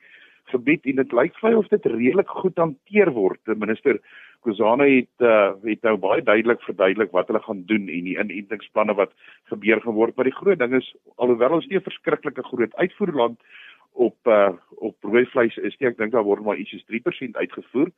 gebied 0.52 0.86
en 0.86 1.00
dit 1.00 1.12
lyk 1.12 1.34
vir 1.40 1.50
my 1.50 1.56
of 1.58 1.68
dit 1.68 1.86
redelik 1.90 2.28
goed 2.28 2.58
hanteer 2.62 3.10
word. 3.10 3.40
Minister 3.46 3.98
Kozana 4.46 4.86
het 4.86 5.26
uh, 5.26 5.54
het 5.64 5.82
nou 5.82 5.96
baie 5.98 6.22
duidelik 6.22 6.62
verduidelik 6.62 7.10
wat 7.16 7.26
hulle 7.32 7.42
gaan 7.42 7.64
doen 7.66 7.88
en 7.90 8.06
die 8.06 8.14
inentingsplanne 8.14 8.94
wat 8.94 9.10
gebeur 9.50 9.82
gaan 9.82 9.98
word. 9.98 10.14
Maar 10.16 10.30
die 10.30 10.38
groot 10.38 10.60
ding 10.62 10.76
is 10.78 10.92
alhoewel 11.16 11.58
ons 11.58 11.66
nie 11.66 11.78
'n 11.80 11.88
verskriklike 11.88 12.46
groot 12.46 12.74
uitvoerland 12.76 13.40
op 13.96 14.16
uh, 14.30 14.52
op 14.76 14.96
rooi 15.04 15.24
vleis 15.32 15.56
is 15.56 15.76
nie. 15.78 15.88
Ek 15.88 15.98
dink 15.98 16.12
daar 16.12 16.26
word 16.26 16.44
maar 16.44 16.60
iets 16.60 16.74
soos 16.74 16.84
3% 16.92 17.40
uitgevoer. 17.40 17.90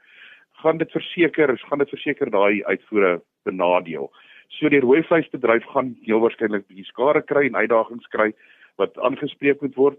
Gaan 0.63 0.79
dit 0.79 0.91
verseker, 0.95 1.55
gaan 1.69 1.83
dit 1.83 1.91
verseker 1.95 2.31
daai 2.31 2.65
uitvoere 2.65 3.19
benadeel. 3.49 4.11
So 4.57 4.71
die 4.73 4.83
rooi 4.83 5.03
vleisbedryf 5.07 5.67
gaan 5.75 5.97
heel 6.07 6.23
waarskynlik 6.23 6.67
bietjie 6.69 6.89
skare 6.89 7.23
kry 7.23 7.47
en 7.49 7.59
uitdagings 7.59 8.07
kry 8.15 8.31
wat 8.81 8.97
aangespreek 9.05 9.61
moet 9.63 9.77
word. 9.77 9.99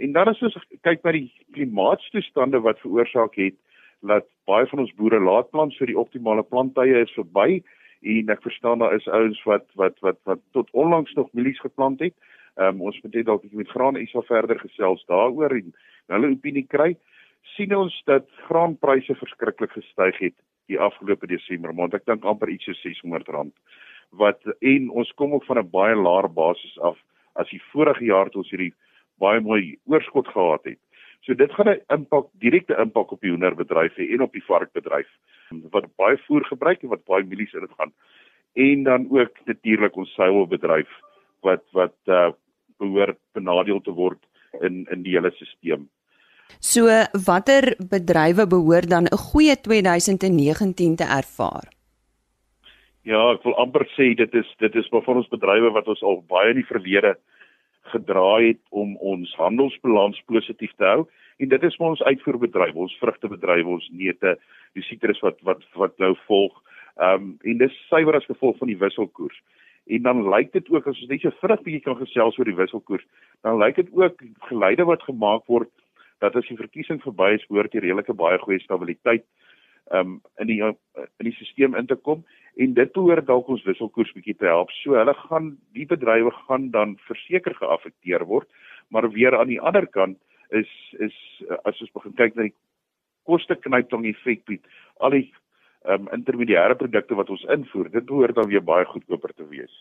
En 0.00 0.14
dan 0.16 0.30
as 0.32 0.40
ons 0.42 0.56
kyk 0.86 1.02
na 1.04 1.12
die 1.12 1.28
klimaatstoestande 1.56 2.62
wat 2.64 2.80
veroorsaak 2.80 3.36
het 3.36 3.58
dat 4.08 4.24
baie 4.48 4.66
van 4.70 4.80
ons 4.86 4.94
boere 4.96 5.20
laat 5.20 5.50
plant 5.52 5.74
so 5.76 5.84
die 5.84 5.98
optimale 5.98 6.42
planttye 6.46 7.02
is 7.04 7.12
verby 7.18 7.60
en 8.00 8.32
ek 8.32 8.40
verstaan 8.46 8.80
daar 8.80 8.94
is 8.96 9.08
ouens 9.12 9.40
wat 9.44 9.66
wat 9.76 9.98
wat 10.00 10.16
wat 10.24 10.40
tot 10.56 10.70
onlangs 10.72 11.12
nog 11.18 11.28
mielies 11.36 11.60
geplant 11.60 12.00
het. 12.00 12.14
Ehm 12.56 12.80
um, 12.80 12.82
ons 12.90 13.00
moet 13.02 13.14
net 13.14 13.26
dalk 13.26 13.44
met 13.52 13.68
graan 13.68 13.96
isa 13.96 14.22
verder 14.22 14.58
gesels 14.58 15.04
daaroor 15.06 15.54
en 15.56 15.74
hulle 16.06 16.32
opinie 16.34 16.66
kry. 16.66 16.96
sien 17.56 17.74
ons 17.74 17.94
dat 18.06 18.26
graanpryse 18.48 19.14
verskriklik 19.16 19.70
gestyg 19.72 20.18
het 20.20 20.34
die 20.68 20.78
afgelope 20.78 21.26
Desember 21.26 21.72
maand. 21.74 21.94
Ek 21.94 22.04
dink 22.06 22.24
amper 22.24 22.50
iets 22.52 22.68
so 22.68 22.72
R600 22.72 23.50
wat 24.20 24.42
en 24.60 24.90
ons 24.90 25.12
kom 25.16 25.32
ook 25.34 25.44
van 25.44 25.58
'n 25.58 25.70
baie 25.70 25.96
laer 25.96 26.28
basis 26.28 26.78
af 26.78 26.98
as 27.34 27.48
die 27.50 27.62
vorige 27.72 28.04
jaar 28.04 28.30
toe 28.30 28.42
ons 28.42 28.50
hierdie 28.50 28.74
baie 29.18 29.40
mooi 29.40 29.76
oorskot 29.86 30.28
gehad 30.28 30.64
het. 30.64 30.78
So 31.22 31.34
dit 31.34 31.52
gaan 31.52 31.68
'n 31.68 31.80
impak, 31.88 32.26
direkte 32.32 32.76
impak 32.76 33.12
op 33.12 33.20
die 33.20 33.30
hoenderbedryf 33.30 33.94
hê 33.96 34.12
en 34.12 34.22
op 34.22 34.32
die 34.32 34.44
varkbedryf 34.44 35.08
wat 35.70 35.96
baie 35.96 36.16
voer 36.26 36.44
gebruik 36.44 36.82
en 36.82 36.88
wat 36.88 37.04
baie 37.04 37.24
mielies 37.24 37.52
in 37.52 37.60
dit 37.60 37.76
gaan. 37.78 37.92
En 38.54 38.82
dan 38.82 39.06
ook 39.10 39.34
natuurlik 39.44 39.96
ons 39.96 40.14
suiwelbedryf 40.14 40.88
wat 41.46 41.64
wat 41.72 41.96
uh 42.06 42.30
behoort 42.80 43.18
benadeel 43.36 43.80
te 43.84 43.92
word 43.92 44.20
in 44.60 44.86
in 44.90 45.02
die 45.02 45.16
hele 45.16 45.32
stelsel. 45.36 45.86
So 46.58 46.88
watter 47.26 47.76
bedrywe 47.78 48.46
behoort 48.46 48.90
dan 48.90 49.06
'n 49.06 49.16
goeie 49.30 49.56
2019 49.56 50.96
te 50.96 51.04
ervaar? 51.04 51.68
Ja, 53.02 53.32
ek 53.32 53.42
wil 53.42 53.56
amper 53.56 53.86
sê 53.96 54.14
dit 54.14 54.34
is 54.34 54.48
dit 54.58 54.74
is 54.74 54.90
maar 54.90 55.02
van 55.02 55.16
ons 55.16 55.28
bedrywe 55.28 55.70
wat 55.72 55.88
ons 55.88 56.02
al 56.02 56.22
baie 56.28 56.50
in 56.50 56.60
die 56.60 56.72
verlede 56.72 57.16
gedraai 57.92 58.48
het 58.48 58.60
om 58.70 58.96
ons 58.96 59.32
handelsbalans 59.36 60.20
positief 60.26 60.72
te 60.76 60.84
hou 60.84 61.06
en 61.40 61.48
dit 61.48 61.62
is 61.62 61.76
vir 61.76 61.86
ons 61.86 62.02
uitvoerbedryf, 62.02 62.74
ons 62.74 62.98
vrugtebedryf, 63.00 63.66
ons 63.66 63.88
neute, 63.96 64.36
die 64.76 64.84
sitrus 64.84 65.20
wat 65.24 65.40
wat 65.48 65.64
wat 65.74 65.96
nou 65.98 66.12
volg. 66.26 66.52
Ehm 67.00 67.14
um, 67.14 67.38
en 67.44 67.58
dis 67.58 67.80
suiwer 67.88 68.16
as 68.16 68.28
gevolg 68.28 68.58
van 68.58 68.68
die 68.68 68.78
wisselkoers. 68.78 69.40
En 69.90 70.02
dan 70.06 70.22
lyk 70.30 70.52
dit 70.54 70.68
ook 70.70 70.86
as 70.86 70.98
ons 71.00 71.10
net 71.10 71.24
so 71.24 71.34
vinnig 71.42 71.62
bietjie 71.66 71.84
kan 71.84 71.98
gesels 71.98 72.38
oor 72.38 72.48
die 72.48 72.58
wisselkoers, 72.58 73.06
dan 73.46 73.58
lyk 73.58 73.80
dit 73.80 73.88
ook 73.96 74.22
geleide 74.48 74.86
wat 74.86 75.02
gemaak 75.02 75.46
word 75.50 75.70
dat 76.22 76.36
as 76.36 76.46
die 76.50 76.58
verkiesing 76.58 77.00
verby 77.02 77.32
is, 77.38 77.46
hoort 77.48 77.72
die 77.72 77.82
redelike 77.82 78.14
baie 78.14 78.38
goeie 78.42 78.60
stabiliteit 78.62 79.24
um, 79.96 80.20
in 80.38 80.50
die 80.50 80.60
in 80.62 81.26
die 81.26 81.34
stelsel 81.34 81.78
in 81.80 81.88
te 81.90 81.96
kom 81.96 82.22
en 82.60 82.74
dit 82.76 82.92
behoort 82.94 83.26
dalk 83.26 83.48
ons 83.50 83.64
wisselkoers 83.66 84.12
bietjie 84.14 84.36
te 84.38 84.48
help. 84.50 84.70
So 84.82 84.98
hulle 84.98 85.14
gaan 85.24 85.54
die 85.76 85.86
bedrywe 85.90 86.32
gaan 86.44 86.70
dan 86.74 86.96
verseker 87.08 87.56
geaffekteer 87.58 88.26
word, 88.28 88.48
maar 88.88 89.08
weer 89.14 89.38
aan 89.38 89.50
die 89.50 89.60
ander 89.60 89.86
kant 89.86 90.18
is 90.50 90.70
is 90.98 91.16
as 91.64 91.80
ons 91.80 91.94
begin 91.94 92.16
kyk 92.18 92.36
na 92.36 92.48
die 92.48 92.56
koste 93.28 93.56
knyping 93.64 94.06
effek 94.10 94.44
bied 94.50 94.66
al 94.98 95.14
die 95.14 95.28
um, 95.88 96.08
intermediêre 96.12 96.76
produkte 96.76 97.14
wat 97.14 97.30
ons 97.30 97.44
invoer, 97.52 97.90
dit 97.90 98.04
behoort 98.04 98.34
dan 98.34 98.48
weer 98.48 98.64
baie 98.64 98.84
goedkoper 98.84 99.32
te 99.36 99.46
wees. 99.48 99.74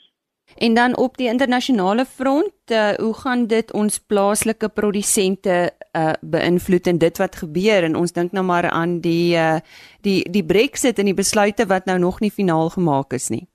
En 0.58 0.74
dan 0.74 0.98
op 0.98 1.18
die 1.18 1.28
internasionale 1.28 2.06
front, 2.06 2.54
uh, 2.72 2.90
hoe 2.98 3.14
gaan 3.14 3.46
dit 3.48 3.74
ons 3.74 4.00
plaaslike 4.00 4.70
produsente 4.70 5.70
uh, 5.98 6.12
beïnvloed 6.22 6.88
in 6.88 6.98
dit 6.98 7.18
wat 7.18 7.36
gebeur 7.36 7.86
en 7.86 7.96
ons 7.96 8.14
dink 8.14 8.32
nou 8.32 8.46
maar 8.46 8.70
aan 8.70 9.00
die 9.00 9.36
uh, 9.38 9.60
die 10.02 10.24
die 10.32 10.46
Brexit 10.46 11.00
en 11.00 11.06
die 11.06 11.18
besluite 11.18 11.68
wat 11.70 11.86
nou 11.86 12.00
nog 12.00 12.20
nie 12.20 12.32
finaal 12.32 12.70
gemaak 12.70 13.14
is 13.14 13.30
nie. 13.30 13.46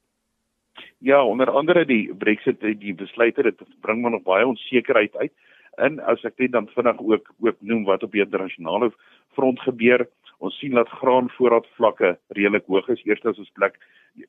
Ja, 0.98 1.24
onder 1.24 1.50
andere 1.50 1.84
die 1.84 2.14
Brexit 2.14 2.60
die 2.60 2.94
besluite 2.94 3.42
dit 3.42 3.60
bring 3.80 4.02
maar 4.02 4.10
nog 4.10 4.22
baie 4.22 4.46
onsekerheid 4.46 5.16
uit. 5.16 5.32
En 5.76 6.00
as 6.00 6.22
ek 6.24 6.36
dit 6.36 6.52
dan 6.52 6.68
vinnig 6.74 7.00
ook 7.00 7.30
ook 7.40 7.56
noem 7.60 7.84
wat 7.84 8.02
op 8.02 8.12
die 8.12 8.22
internasionale 8.24 8.92
front 9.34 9.60
gebeur, 9.60 10.06
ons 10.38 10.56
sien 10.58 10.74
dat 10.74 10.88
graanvoorraad 11.00 11.66
vlakke 11.78 12.16
redelik 12.36 12.66
hoog 12.66 12.88
is. 12.88 13.02
Eerstens 13.04 13.38
as 13.38 13.46
ons 13.46 13.54
plek 13.58 13.78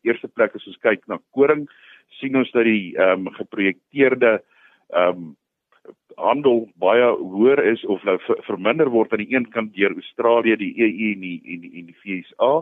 eerste 0.01 0.27
plek 0.27 0.55
as 0.55 0.67
ons 0.67 0.81
kyk 0.81 1.03
na 1.07 1.19
koring, 1.37 1.67
sien 2.19 2.35
ons 2.35 2.51
dat 2.55 2.65
die 2.65 2.95
ehm 2.97 3.27
um, 3.27 3.33
geprojekteerde 3.39 4.37
ehm 4.93 5.09
um, 5.09 5.33
handel 6.17 6.63
baie 6.79 7.07
hoër 7.19 7.59
is 7.73 7.83
of 7.91 8.03
nou 8.07 8.15
verminder 8.47 8.89
word 8.89 9.11
aan 9.13 9.21
die 9.21 9.35
een 9.35 9.49
kant 9.51 9.73
deur 9.75 9.91
Australië, 9.93 10.55
die 10.57 10.73
EU 10.81 11.11
en 11.11 11.25
die 11.25 11.41
en 11.43 11.65
die, 11.65 11.71
en 11.79 11.89
die 11.91 11.97
VSA 11.99 12.53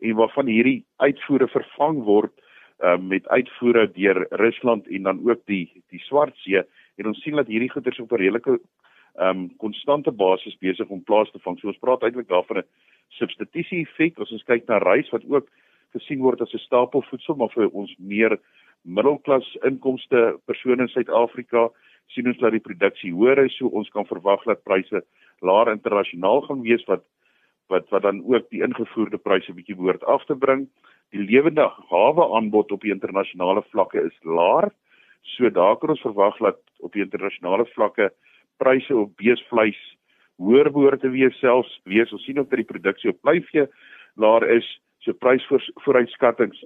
en 0.00 0.16
waarvan 0.18 0.50
hierdie 0.50 0.80
uitvoere 0.96 1.48
vervang 1.48 2.02
word 2.04 2.34
um, 2.82 3.06
met 3.08 3.28
uitvoere 3.28 3.86
deur 3.94 4.26
Rusland 4.42 4.88
en 4.88 5.08
dan 5.08 5.22
ook 5.28 5.44
die 5.46 5.70
die 5.94 6.02
Swartsee 6.08 6.64
en 6.96 7.06
ons 7.06 7.22
sien 7.22 7.36
dat 7.36 7.46
hierdie 7.46 7.70
goederes 7.70 8.00
op 8.00 8.12
'n 8.12 8.22
redelike 8.22 8.58
ehm 9.16 9.28
um, 9.28 9.56
konstante 9.56 10.12
basis 10.12 10.58
besig 10.58 10.88
om 10.88 11.02
plaas 11.02 11.30
te 11.30 11.38
vang. 11.38 11.58
So 11.58 11.68
ons 11.68 11.78
praat 11.78 12.02
eintlik 12.02 12.28
daarvan 12.28 12.58
'n 12.58 12.68
substitusie 13.08 13.80
effek 13.80 14.18
as 14.18 14.32
ons 14.32 14.44
kyk 14.44 14.68
na 14.68 14.78
rys 14.78 15.10
wat 15.10 15.24
ook 15.28 15.48
gesien 15.94 16.20
word 16.20 16.40
as 16.40 16.54
'n 16.54 16.58
stapelvoedsel 16.58 17.36
maar 17.36 17.52
vir 17.54 17.68
ons 17.72 17.94
meer 17.98 18.38
middelklas 18.84 19.56
inkomste 19.64 20.38
persone 20.46 20.82
in 20.82 20.88
Suid-Afrika 20.88 21.70
sien 22.14 22.26
ons 22.26 22.38
dat 22.38 22.52
die 22.52 22.66
produksie 22.68 23.12
hoër 23.12 23.44
is 23.44 23.56
so 23.56 23.66
ons 23.66 23.88
kan 23.88 24.06
verwag 24.06 24.44
dat 24.44 24.64
pryse 24.64 25.02
laer 25.40 25.72
internasionaal 25.72 26.40
gaan 26.46 26.62
wees 26.62 26.84
wat 26.86 27.04
wat 27.68 27.88
wat 27.90 28.02
dan 28.02 28.22
ook 28.24 28.50
die 28.50 28.62
ingevoerde 28.62 29.18
pryse 29.18 29.52
bietjie 29.52 29.76
behoort 29.76 30.04
af 30.04 30.24
te 30.24 30.36
bring. 30.36 30.68
Die 31.10 31.22
lewende 31.22 31.66
hawe 31.90 32.28
aanbod 32.36 32.72
op 32.72 32.80
die 32.80 32.92
internasionale 32.94 33.62
vlakke 33.72 34.04
is 34.06 34.18
laer. 34.22 34.70
So 35.34 35.50
daar 35.50 35.76
kan 35.76 35.90
ons 35.94 36.04
verwag 36.04 36.38
dat 36.38 36.60
op 36.80 36.92
die 36.92 37.02
internasionale 37.02 37.66
vlakke 37.74 38.10
pryse 38.62 38.96
op 38.96 39.16
beesvleis 39.20 39.78
hoër 40.36 40.70
behoort 40.72 41.00
te 41.00 41.10
wees 41.12 41.36
selfs 41.40 41.72
wees 41.84 42.12
ons 42.12 42.24
sien 42.24 42.38
ook 42.38 42.50
dat 42.50 42.60
die 42.60 42.70
produksie 42.72 43.10
op 43.10 43.20
pluimvee 43.24 43.66
laer 44.16 44.48
is. 44.56 44.66
So 45.04 45.12
prysvooruitskattinge 45.12 46.56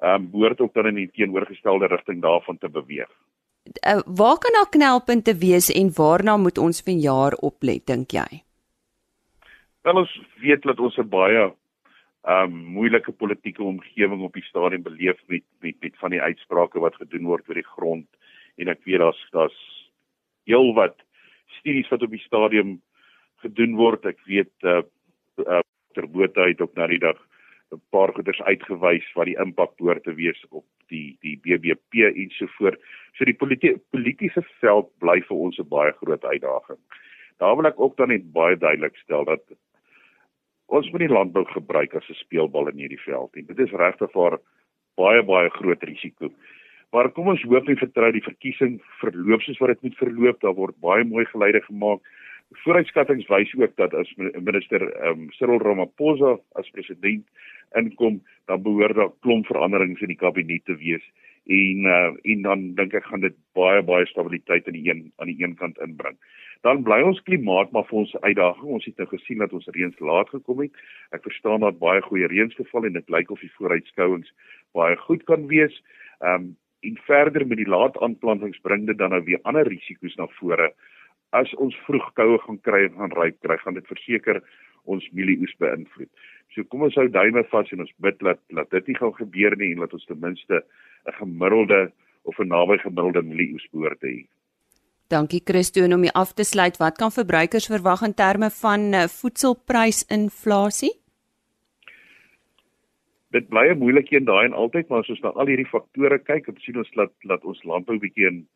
ehm 0.00 0.14
um, 0.14 0.30
behoort 0.32 0.60
ook 0.60 0.74
dan 0.74 0.86
in 0.86 0.94
die 0.94 1.10
teenoorgestelde 1.12 1.86
rigting 1.86 2.22
daarvan 2.22 2.58
te 2.58 2.68
beweeg. 2.68 3.10
Uh, 3.86 4.00
waar 4.06 4.38
kan 4.38 4.54
daar 4.56 4.70
knelpunte 4.70 5.34
wees 5.36 5.68
en 5.70 5.90
waarna 5.96 6.36
moet 6.36 6.58
ons 6.58 6.80
vanjaar 6.82 7.36
oplet 7.44 7.86
dink 7.86 8.10
jy? 8.16 8.42
Wel 9.84 10.00
ons 10.00 10.14
weet 10.40 10.62
dat 10.62 10.80
ons 10.80 10.96
'n 10.96 11.08
baie 11.08 11.52
um, 12.28 12.52
moeilike 12.76 13.12
politieke 13.12 13.62
omgewing 13.62 14.22
op 14.22 14.32
die 14.32 14.44
stadium 14.44 14.82
beleef 14.82 15.20
met 15.26 15.44
met 15.60 15.76
met 15.80 15.96
van 15.98 16.10
die 16.10 16.22
uitsprake 16.22 16.80
wat 16.80 16.94
gedoen 17.00 17.24
word 17.24 17.48
oor 17.48 17.54
die 17.54 17.72
grond 17.76 18.06
en 18.56 18.68
ek 18.68 18.84
weet 18.84 19.00
daar's 19.00 19.22
daar's 19.30 19.60
heel 20.44 20.74
wat 20.74 20.96
studies 21.60 21.88
wat 21.88 22.02
op 22.02 22.10
die 22.10 22.24
stadium 22.24 22.80
gedoen 23.44 23.76
word. 23.78 24.06
Ek 24.06 24.20
weet 24.28 24.52
uh, 24.62 24.82
uh 25.46 25.64
Terbota 25.90 26.44
het 26.46 26.60
ook 26.62 26.76
na 26.78 26.86
die 26.86 27.00
dag 27.02 27.18
'n 27.74 27.80
paar 27.90 28.12
goeders 28.14 28.40
uitgewys 28.42 29.06
wat 29.14 29.26
die 29.26 29.38
impak 29.42 29.76
behoort 29.78 30.04
te 30.04 30.14
wees 30.14 30.38
op 30.50 30.64
die 30.90 31.16
die 31.22 31.36
BBP 31.42 32.06
en 32.14 32.30
so 32.30 32.46
voort. 32.58 32.78
So 33.18 33.24
die 33.24 33.34
politi 33.34 33.74
politieke 33.90 34.42
veld 34.60 34.90
bly 34.98 35.20
vir 35.28 35.36
ons 35.36 35.58
'n 35.58 35.68
baie 35.68 35.92
groot 35.92 36.24
uitdaging. 36.24 36.78
Daar 37.38 37.56
wil 37.56 37.66
ek 37.66 37.80
ook 37.80 37.96
dan 37.96 38.08
net 38.08 38.32
baie 38.32 38.56
duidelik 38.56 38.96
stel 38.96 39.24
dat 39.24 39.42
ons 40.70 40.90
moet 40.92 41.04
nie 41.04 41.12
landbou 41.12 41.44
gebruik 41.50 41.94
as 41.94 42.08
'n 42.10 42.18
speelbal 42.22 42.68
in 42.68 42.78
hierdie 42.82 43.04
veld 43.04 43.34
nie. 43.34 43.44
Dit 43.44 43.58
is 43.58 43.72
regtig 43.72 44.10
vir 44.12 44.38
baie 44.96 45.22
baie 45.22 45.50
groot 45.50 45.82
risiko. 45.82 46.30
Maar 46.92 47.10
kom 47.10 47.28
ons 47.28 47.42
hoop 47.42 47.68
en 47.68 47.76
vertrou 47.76 48.10
die 48.12 48.28
verkiesing 48.28 48.80
verloop 49.00 49.42
soos 49.42 49.58
wat 49.58 49.68
dit 49.68 49.82
moet 49.82 49.96
verloop. 49.96 50.40
Daar 50.40 50.54
word 50.54 50.80
baie 50.80 51.04
mooi 51.04 51.24
geleide 51.24 51.60
gemaak. 51.60 52.00
Vooruitskattinge 52.64 53.26
wys 53.28 53.54
ook 53.54 53.76
dat 53.76 53.94
as 53.94 54.10
minister 54.16 54.82
um, 55.06 55.28
Cyril 55.30 55.62
Ramaphosa 55.62 56.38
as 56.58 56.70
president 56.70 57.26
inkom, 57.78 58.20
dan 58.46 58.62
behoort 58.62 58.96
daar 58.96 59.12
klomp 59.20 59.46
veranderings 59.46 60.00
in 60.00 60.08
die 60.08 60.18
kabinet 60.18 60.64
te 60.64 60.74
wees 60.74 61.04
en 61.50 61.86
uh, 61.86 62.12
en 62.22 62.42
dan 62.42 62.74
dink 62.74 62.94
ek 62.94 63.06
gaan 63.08 63.22
dit 63.24 63.36
baie 63.58 63.82
baie 63.82 64.06
stabiliteit 64.06 64.66
aan 64.66 64.76
die 64.76 64.90
een 64.90 65.02
aan 65.18 65.30
die 65.30 65.38
een 65.42 65.56
kant 65.56 65.78
inbring. 65.78 66.18
Dan 66.66 66.82
bly 66.84 67.00
ons 67.08 67.20
klimaat 67.24 67.70
maar 67.72 67.86
vir 67.88 68.02
ons 68.02 68.16
uitdaging. 68.20 68.68
Ons 68.76 68.84
het 68.84 68.96
nou 69.00 69.08
gesien 69.08 69.38
dat 69.40 69.52
ons 69.56 69.68
reëns 69.76 70.00
laat 70.04 70.28
gekom 70.28 70.60
het. 70.60 70.72
Ek 71.16 71.24
verstaan 71.24 71.64
dat 71.64 71.78
baie 71.80 72.02
goeie 72.04 72.28
reëns 72.28 72.56
geval 72.58 72.88
en 72.88 72.98
dit 72.98 73.12
lyk 73.14 73.30
of 73.32 73.40
die 73.40 73.52
vooruitskouings 73.56 74.32
baie 74.76 74.96
goed 75.06 75.24
kan 75.30 75.46
wees. 75.52 75.76
Ehm 76.20 76.50
um, 76.50 76.56
en 76.80 76.96
verder 77.04 77.44
met 77.46 77.58
die 77.60 77.68
laat 77.68 77.98
aanplantings 78.00 78.60
bring 78.64 78.86
dit 78.88 78.96
dan 78.98 79.12
nou 79.12 79.20
weer 79.24 79.40
ander 79.44 79.68
risiko's 79.68 80.14
na 80.16 80.24
vore. 80.38 80.70
As 81.36 81.52
ons 81.60 81.76
vroeg 81.84 82.06
koue 82.16 82.38
gaan 82.44 82.60
kry 82.64 82.86
en 82.86 82.96
gaan 82.96 83.12
ryp 83.18 83.36
kry, 83.44 83.58
gaan 83.60 83.76
dit 83.76 83.90
verseker 83.92 84.40
ons 84.88 85.08
mielieoes 85.12 85.52
beïnvloed. 85.60 86.08
So 86.54 86.64
kom 86.72 86.86
ons 86.88 86.96
hou 86.96 87.04
duime 87.12 87.44
vas 87.52 87.72
en 87.76 87.84
ons 87.84 87.96
bid 88.06 88.18
dat 88.24 88.40
dat 88.56 88.72
dit 88.72 88.88
nie 88.88 88.96
gaan 88.96 89.12
gebeur 89.18 89.56
nie 89.60 89.72
en 89.74 89.84
dat 89.84 89.92
ons 89.92 90.08
ten 90.08 90.20
minste 90.24 90.64
'n 91.06 91.18
gemiddelde 91.20 91.92
of 92.24 92.40
'n 92.40 92.48
naby 92.48 92.78
gemiddelde 92.78 93.22
mielieoes 93.22 93.68
behoort 93.72 94.00
te 94.00 94.06
hê. 94.06 94.20
Dankie 95.10 95.40
Christo 95.42 95.82
en 95.82 95.96
om 95.96 96.04
jy 96.06 96.10
af 96.14 96.36
te 96.38 96.44
sluit, 96.46 96.76
wat 96.78 96.94
kan 97.00 97.10
verbruikers 97.10 97.64
verwag 97.66 98.04
in 98.06 98.12
terme 98.14 98.46
van 98.60 98.92
uh, 98.94 99.08
voedselprysinflasie? 99.10 100.92
Dit 103.34 103.48
bly 103.50 103.64
'n 103.72 103.82
moeilike 103.82 104.14
een 104.14 104.28
daai 104.28 104.44
en 104.44 104.54
altyd, 104.54 104.88
maar 104.88 105.02
as 105.02 105.10
ons 105.10 105.22
na 105.22 105.34
al 105.34 105.50
hierdie 105.50 105.66
faktore 105.66 106.18
kyk, 106.18 106.46
dan 106.46 106.62
sien 106.62 106.78
ons 106.78 106.94
dat 106.94 107.10
dat 107.26 107.42
ons 107.44 107.64
landbou 107.64 107.98
bietjie 107.98 108.26
in 108.26 108.46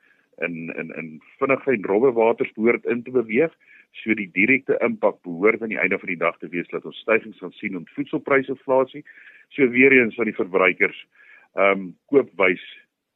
in 0.47 0.71
in 0.79 0.95
in 0.95 1.21
vinnige 1.43 1.71
en 1.71 1.85
robbe 1.91 2.13
waters 2.13 2.55
behoort 2.55 2.87
in 2.87 3.03
te 3.03 3.11
beweeg. 3.11 3.53
So 3.93 4.15
die 4.15 4.31
direkte 4.31 4.79
impak 4.79 5.23
behoort 5.23 5.63
aan 5.63 5.75
die 5.75 5.83
einde 5.83 5.99
van 5.99 6.09
die 6.09 6.23
dag 6.23 6.39
te 6.39 6.49
wees 6.49 6.69
dat 6.69 6.85
ons 6.85 7.03
stygings 7.03 7.39
gaan 7.39 7.53
sien 7.53 7.75
in 7.75 7.87
voedselprysinflasie. 7.95 9.05
So 9.49 9.69
weer 9.69 9.93
eens 9.93 10.19
aan 10.19 10.31
die 10.31 10.43
verbruikers 10.43 11.07
ehm 11.55 11.71
um, 11.71 11.97
koop 12.07 12.31
wys, 12.39 12.63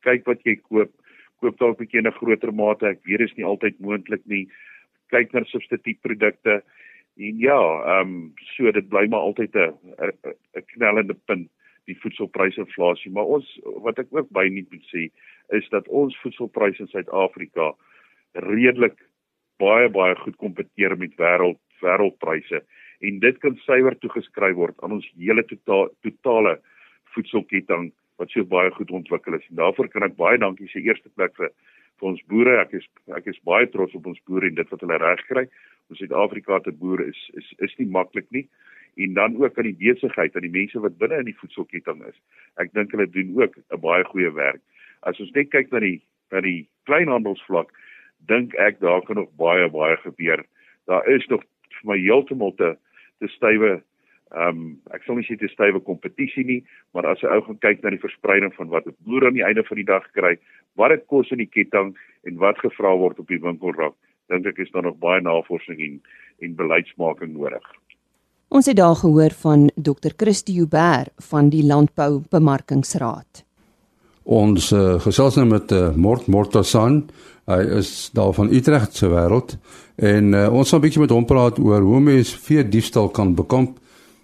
kyk 0.00 0.26
wat 0.26 0.42
jy 0.42 0.56
koop, 0.56 0.90
koop 1.40 1.58
dalk 1.58 1.78
'n 1.78 1.84
bietjie 1.84 2.00
in 2.00 2.06
'n 2.06 2.18
groter 2.20 2.52
mate. 2.52 2.86
Ek 2.86 3.04
weet 3.04 3.18
dit 3.18 3.30
is 3.30 3.36
nie 3.36 3.44
altyd 3.44 3.80
moontlik 3.80 4.24
nie. 4.26 4.48
Kyk 5.10 5.32
na 5.32 5.44
substituutprodukte. 5.44 6.62
En 7.18 7.38
ja, 7.38 7.60
ehm 7.60 8.08
um, 8.08 8.34
so 8.56 8.70
dit 8.72 8.88
bly 8.88 9.06
maar 9.08 9.20
altyd 9.20 9.54
'n 9.54 9.74
'n 10.56 10.64
knellende 10.74 11.14
punt 11.26 11.48
die 11.86 11.98
voedselprysinflasie, 12.02 13.10
maar 13.10 13.24
ons 13.24 13.48
wat 13.84 13.98
ek 13.98 14.12
ook 14.12 14.28
by 14.30 14.48
nie 14.48 14.66
moet 14.70 14.84
sê 14.92 15.08
is 15.56 15.68
dat 15.72 15.88
ons 15.88 16.16
voedselpryse 16.22 16.84
in 16.84 16.90
Suid-Afrika 16.92 17.72
redelik 18.44 18.98
baie 19.58 19.88
baie 19.88 20.16
goed 20.22 20.36
kompeteer 20.36 20.96
met 20.98 21.16
wêreld 21.20 21.60
wêreldpryse 21.82 22.60
en 23.06 23.20
dit 23.22 23.38
kan 23.42 23.56
suiwer 23.64 23.96
toegeskryf 24.02 24.56
word 24.58 24.76
aan 24.82 24.98
ons 24.98 25.08
hele 25.16 25.44
tota 25.50 25.86
totale 26.04 26.58
voedselketting 27.14 27.90
wat 28.18 28.30
so 28.34 28.44
baie 28.44 28.70
goed 28.74 28.90
ontwikkel 28.90 29.34
is. 29.38 29.46
En 29.50 29.60
daarvoor 29.62 29.88
kan 29.88 30.06
ek 30.06 30.16
baie 30.18 30.38
dankie 30.38 30.68
sê 30.72 30.82
eerste 30.82 31.10
plek 31.14 31.36
vir 31.38 31.52
vir 31.98 32.08
ons 32.12 32.22
boere. 32.30 32.56
Ek 32.62 32.74
is 32.78 32.86
ek 33.16 33.26
is 33.30 33.38
baie 33.46 33.66
trots 33.70 33.94
op 33.98 34.06
ons 34.10 34.20
boere 34.30 34.50
en 34.50 34.58
dit 34.58 34.72
wat 34.72 34.82
hulle 34.84 34.98
reg 35.02 35.22
kry. 35.30 35.44
Ons 35.90 36.02
Suid-Afrika 36.02 36.60
te 36.64 36.74
boere 36.82 37.08
is 37.10 37.20
is 37.40 37.52
is 37.66 37.76
nie 37.78 37.88
maklik 37.98 38.26
nie. 38.34 38.46
En 38.98 39.14
dan 39.14 39.36
ook 39.38 39.58
aan 39.58 39.68
die 39.70 39.78
besigheid, 39.78 40.34
aan 40.34 40.46
die 40.46 40.54
mense 40.54 40.80
wat 40.82 40.98
binne 40.98 41.20
in 41.22 41.30
die 41.30 41.38
voedselketting 41.38 42.02
is. 42.08 42.16
Ek 42.58 42.72
dink 42.74 42.94
hulle 42.94 43.06
doen 43.14 43.34
ook 43.42 43.58
'n 43.58 43.80
baie 43.80 44.04
goeie 44.04 44.32
werk. 44.34 44.62
As 45.02 45.20
ons 45.20 45.34
net 45.34 45.50
kyk 45.50 45.72
na 45.72 45.80
die 45.80 46.00
na 46.30 46.40
die 46.40 46.68
kleinhandelsvlak, 46.84 47.70
dink 48.26 48.54
ek 48.54 48.80
daar 48.80 49.02
kan 49.02 49.16
nog 49.16 49.30
baie 49.36 49.68
baie 49.70 49.96
gebeur. 49.96 50.44
Daar 50.86 51.06
is 51.08 51.26
nog 51.28 51.42
vir 51.80 51.86
my 51.94 51.98
heeltemal 51.98 52.54
te 52.56 52.76
te 53.18 53.28
stywe 53.28 53.82
Ehm 54.36 54.48
um, 54.48 54.64
ek 54.92 55.06
sal 55.06 55.16
nie 55.16 55.24
sê 55.24 55.38
dit 55.38 55.48
is 55.48 55.54
stywe 55.56 55.80
kompetisie 55.80 56.44
nie, 56.44 56.60
maar 56.92 57.06
as 57.08 57.22
'n 57.22 57.32
ou 57.32 57.40
gaan 57.46 57.58
kyk 57.64 57.82
na 57.82 57.90
die 57.90 58.04
verspreiding 58.04 58.52
van 58.54 58.68
wat 58.68 58.86
'n 58.86 58.96
boer 59.06 59.26
aan 59.26 59.38
die 59.38 59.44
einde 59.44 59.64
van 59.64 59.76
die 59.76 59.88
dag 59.88 60.04
kry, 60.12 60.36
wat 60.76 60.90
dit 60.90 61.06
kos 61.06 61.30
in 61.30 61.38
die 61.38 61.48
ketting 61.56 61.96
en 62.24 62.36
wat 62.36 62.58
gevra 62.58 62.96
word 62.96 63.18
op 63.18 63.28
die 63.28 63.40
winkelrak, 63.40 63.94
dink 64.28 64.46
ek 64.46 64.58
is 64.58 64.70
daar 64.70 64.82
nog 64.82 64.98
baie 64.98 65.20
navorsing 65.20 65.80
en 65.80 66.00
en 66.38 66.54
beleidsmaking 66.54 67.32
nodig. 67.32 67.64
Ons 68.48 68.66
het 68.66 68.76
daar 68.76 68.96
gehoor 68.96 69.30
van 69.30 69.70
Dr. 69.76 70.12
Christie 70.16 70.60
Huber 70.60 71.08
van 71.30 71.48
die 71.48 71.64
Landbou 71.64 72.22
Bemarkingsraad. 72.30 73.44
Ons 74.24 74.72
uh, 74.72 75.00
gesels 75.00 75.36
nou 75.36 75.46
met 75.46 75.72
uh, 75.72 75.94
Mort 75.96 76.26
Mortasan. 76.26 77.08
Hy 77.48 77.62
is 77.80 78.10
daar 78.12 78.32
van 78.32 78.52
Utrecht 78.52 78.94
se 78.94 79.08
wêreld 79.08 79.56
en 79.96 80.32
uh, 80.32 80.52
ons 80.52 80.70
gaan 80.70 80.80
'n 80.80 80.84
bietjie 80.84 81.00
met 81.00 81.10
hom 81.10 81.24
praat 81.24 81.58
oor 81.58 81.80
hoe 81.80 82.00
mens 82.00 82.36
vee 82.36 82.68
diefstal 82.68 83.08
kan 83.08 83.34
bekamp 83.34 83.78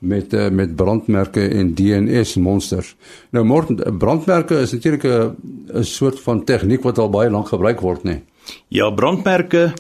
met 0.05 0.35
uh, 0.35 0.51
met 0.51 0.77
brandmerke 0.77 1.49
en 1.49 1.75
DNS 1.75 2.37
monsters. 2.37 2.95
Nou 3.31 3.45
mord 3.45 3.99
brandmerke 3.99 4.61
is 4.61 4.73
natuurlik 4.73 5.05
'n 5.05 5.37
'n 5.75 5.85
soort 5.85 6.21
van 6.21 6.45
tegniek 6.45 6.83
wat 6.83 6.99
al 6.99 7.11
baie 7.11 7.31
lank 7.31 7.49
gebruik 7.49 7.81
word, 7.81 8.05
nê. 8.05 8.11
Nee. 8.11 8.23
Ja, 8.69 8.90
brandmerke, 8.90 9.73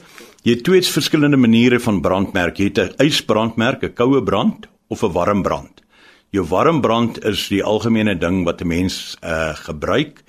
jy 0.42 0.56
het 0.56 0.64
twee 0.64 0.82
verskillende 0.82 1.36
maniere 1.36 1.80
van 1.80 2.00
brandmerk. 2.00 2.58
Jy 2.58 2.64
het 2.72 2.78
'n 2.78 3.04
ysbrandmerk, 3.04 3.82
'n 3.82 3.94
koue 3.94 4.22
brand 4.22 4.66
of 4.88 5.02
'n 5.02 5.12
warm 5.12 5.42
brand. 5.42 5.82
Jou 6.30 6.46
warm 6.48 6.80
brand 6.80 7.24
is 7.24 7.48
die 7.48 7.62
algemene 7.62 8.18
ding 8.18 8.44
wat 8.44 8.60
'n 8.60 8.66
mens 8.66 9.16
uh 9.22 9.54
gebruik. 9.54 10.22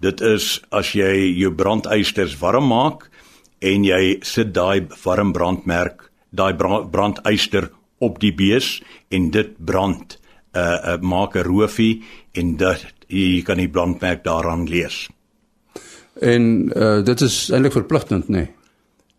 Dit 0.00 0.20
is 0.20 0.62
as 0.70 0.92
jy 0.92 1.36
jou 1.36 1.52
brandeysters 1.52 2.38
warm 2.38 2.66
maak 2.66 3.10
en 3.58 3.84
jy 3.84 4.16
sit 4.20 4.54
daai 4.54 4.86
warm 5.04 5.32
brandmerk, 5.32 6.10
daai 6.30 6.54
brandeyster 6.90 7.70
op 8.00 8.18
die 8.20 8.32
bees 8.34 8.78
en 9.08 9.30
dit 9.30 9.52
brand 9.64 10.16
uh, 10.56 10.62
uh 10.62 10.96
maak 11.00 11.36
'n 11.36 11.46
roofie 11.46 12.02
en 12.32 12.56
dit 12.56 12.86
jy 13.06 13.42
kan 13.42 13.58
die 13.58 13.68
brandmerk 13.68 14.24
daaraan 14.24 14.68
lees. 14.68 15.08
En 16.20 16.72
uh 16.76 17.04
dit 17.04 17.20
is 17.20 17.50
eintlik 17.50 17.72
verpligtend 17.72 18.28
nê. 18.28 18.36
Nee. 18.36 18.48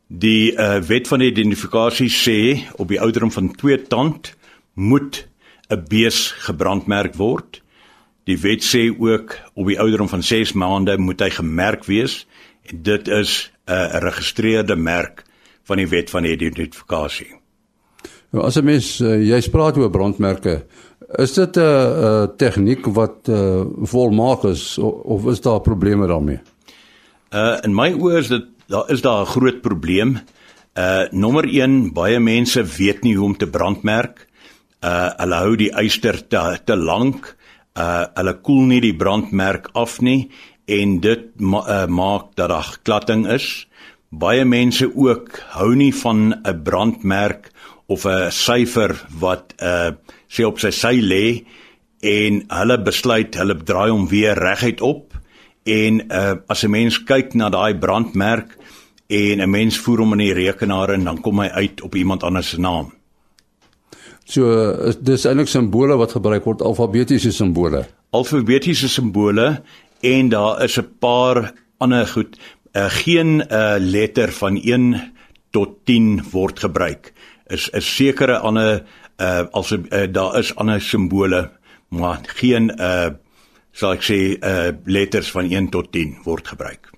Die 0.08 0.52
uh 0.52 0.82
wet 0.84 1.08
van 1.08 1.22
identifikasie 1.22 2.10
sê 2.10 2.68
op 2.76 2.88
die 2.88 3.00
ouderdom 3.00 3.32
van 3.32 3.56
2 3.56 3.82
tand 3.88 4.34
moet 4.74 5.28
'n 5.70 5.86
bees 5.88 6.32
gebrandmerk 6.32 7.16
word. 7.16 7.62
Die 8.24 8.38
wet 8.38 8.64
sê 8.64 8.92
ook 9.00 9.38
op 9.54 9.68
die 9.68 9.80
ouderdom 9.80 10.10
van 10.10 10.24
6 10.24 10.54
maande 10.54 10.98
moet 10.98 11.20
hy 11.20 11.30
gemerk 11.30 11.86
wees 11.86 12.28
en 12.64 12.84
dit 12.84 13.08
is 13.08 13.52
'n 13.68 13.90
geregistreerde 13.90 14.76
merk 14.76 15.24
van 15.64 15.78
die 15.78 15.88
wet 15.88 16.10
van 16.10 16.24
identifikasie. 16.24 17.41
Nou 18.32 18.46
as 18.48 18.56
'n 18.56 18.66
mens 18.66 19.00
uh, 19.02 19.20
jy 19.20 19.42
spraak 19.42 19.78
oor 19.78 19.92
brandmerke, 19.92 20.64
is 21.20 21.34
dit 21.34 21.58
'n 21.58 21.60
uh, 21.60 21.68
uh, 21.68 22.28
tegniek 22.38 22.86
wat 22.96 23.28
uh, 23.28 23.66
volmaak 23.84 24.44
is 24.44 24.78
of, 24.78 24.94
of 25.04 25.28
is 25.28 25.42
daar 25.42 25.60
probleme 25.62 26.08
daarmee? 26.08 26.40
Uh 27.32 27.58
in 27.64 27.76
my 27.76 27.92
oë 27.92 28.18
is 28.18 28.28
dit 28.28 28.46
daar 28.68 28.90
is 28.92 29.02
daar 29.02 29.22
'n 29.22 29.34
groot 29.36 29.62
probleem. 29.62 30.20
Uh 30.76 31.04
nommer 31.12 31.44
1, 31.44 31.94
baie 31.94 32.20
mense 32.20 32.64
weet 32.64 33.04
nie 33.04 33.16
hoe 33.16 33.26
om 33.26 33.38
te 33.38 33.48
brandmerk. 33.48 34.28
Uh 34.84 35.10
hulle 35.18 35.36
hou 35.36 35.56
die 35.56 35.72
yster 35.84 36.28
te 36.28 36.60
te 36.66 36.76
lank. 36.76 37.36
Uh 37.76 38.06
hulle 38.16 38.34
koel 38.42 38.66
nie 38.66 38.82
die 38.82 38.96
brandmerk 38.96 39.70
af 39.74 40.02
nie 40.02 40.30
en 40.66 41.00
dit 41.00 41.40
ma 41.40 41.60
uh, 41.68 41.88
maak 41.88 42.36
dat 42.36 42.50
daar 42.50 42.80
klatting 42.84 43.28
is. 43.28 43.68
Baie 44.10 44.46
mense 44.46 44.88
ook 44.96 45.40
hou 45.56 45.76
nie 45.76 45.94
van 45.96 46.34
'n 46.44 46.64
brandmerk 46.64 47.52
of 47.92 48.06
'n 48.06 48.32
syfer 48.32 48.96
wat 49.20 49.54
uh 49.60 49.92
sê 50.32 50.46
op 50.48 50.60
sy 50.60 50.72
sy 50.72 50.96
lê 51.04 51.26
en 52.02 52.44
hulle 52.48 52.78
besluit 52.88 53.36
hulle 53.36 53.58
draai 53.70 53.90
hom 53.92 54.08
weer 54.08 54.40
reguit 54.40 54.82
op 54.82 55.18
en 55.66 56.02
uh 56.08 56.36
as 56.48 56.64
'n 56.64 56.72
mens 56.72 57.04
kyk 57.04 57.36
na 57.36 57.50
daai 57.50 57.74
brandmerk 57.76 58.58
en 59.08 59.42
'n 59.42 59.50
mens 59.50 59.78
voer 59.78 60.00
hom 60.00 60.14
in 60.14 60.26
die 60.26 60.34
rekenaar 60.34 60.90
en 60.96 61.04
dan 61.04 61.22
kom 61.22 61.40
hy 61.40 61.48
uit 61.48 61.82
op 61.82 61.96
iemand 61.96 62.24
anders 62.24 62.50
se 62.50 62.60
naam. 62.60 62.94
So 64.24 64.94
dis 65.02 65.26
eintlik 65.26 65.48
simbole 65.48 65.98
wat 65.98 66.12
gebruik 66.12 66.46
word 66.46 66.62
alfabetiese 66.62 67.32
simbole. 67.32 67.86
Alfabetiese 68.12 68.88
simbole 68.88 69.62
en 70.02 70.30
daar 70.30 70.64
is 70.64 70.78
'n 70.78 70.88
paar 71.00 71.54
ander 71.78 72.08
goed. 72.08 72.40
Uh, 72.74 72.86
geen 72.90 73.44
uh, 73.52 73.76
letter 73.78 74.32
van 74.32 74.56
1 74.56 75.14
tot 75.52 75.70
10 75.86 76.24
word 76.32 76.60
gebruik 76.60 77.14
is 77.52 77.70
'n 77.74 77.82
sekere 77.82 78.40
ander 78.40 78.84
uh 79.20 79.44
as 79.52 79.72
uh, 79.72 80.08
daar 80.12 80.40
is 80.40 80.56
ander 80.56 80.82
simbole 80.82 81.50
maar 81.90 82.20
geen 82.24 82.72
uh 82.80 83.10
sal 83.72 83.94
ek 83.94 84.04
sê 84.04 84.20
uh 84.40 84.72
letters 84.86 85.32
van 85.32 85.52
1 85.52 85.70
tot 85.70 85.92
10 85.92 86.18
word 86.24 86.48
gebruik. 86.48 86.90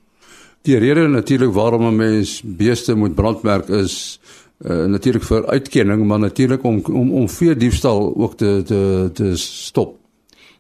Die 0.64 0.78
rede 0.78 1.08
natuurlik 1.08 1.54
waarom 1.54 1.88
'n 1.88 1.96
mens 1.96 2.42
beeste 2.44 2.96
moet 2.96 3.16
brandmerk 3.16 3.70
is 3.70 4.20
uh 4.66 4.86
natuurlik 4.86 5.24
vir 5.24 5.46
uitkenning 5.46 6.06
maar 6.06 6.20
natuurlik 6.20 6.64
om 6.64 6.82
om 6.86 7.12
om 7.12 7.30
vee 7.30 7.56
diefstal 7.56 8.14
ook 8.16 8.38
te 8.38 8.64
te 8.66 9.10
te 9.14 9.38
stop. 9.38 9.98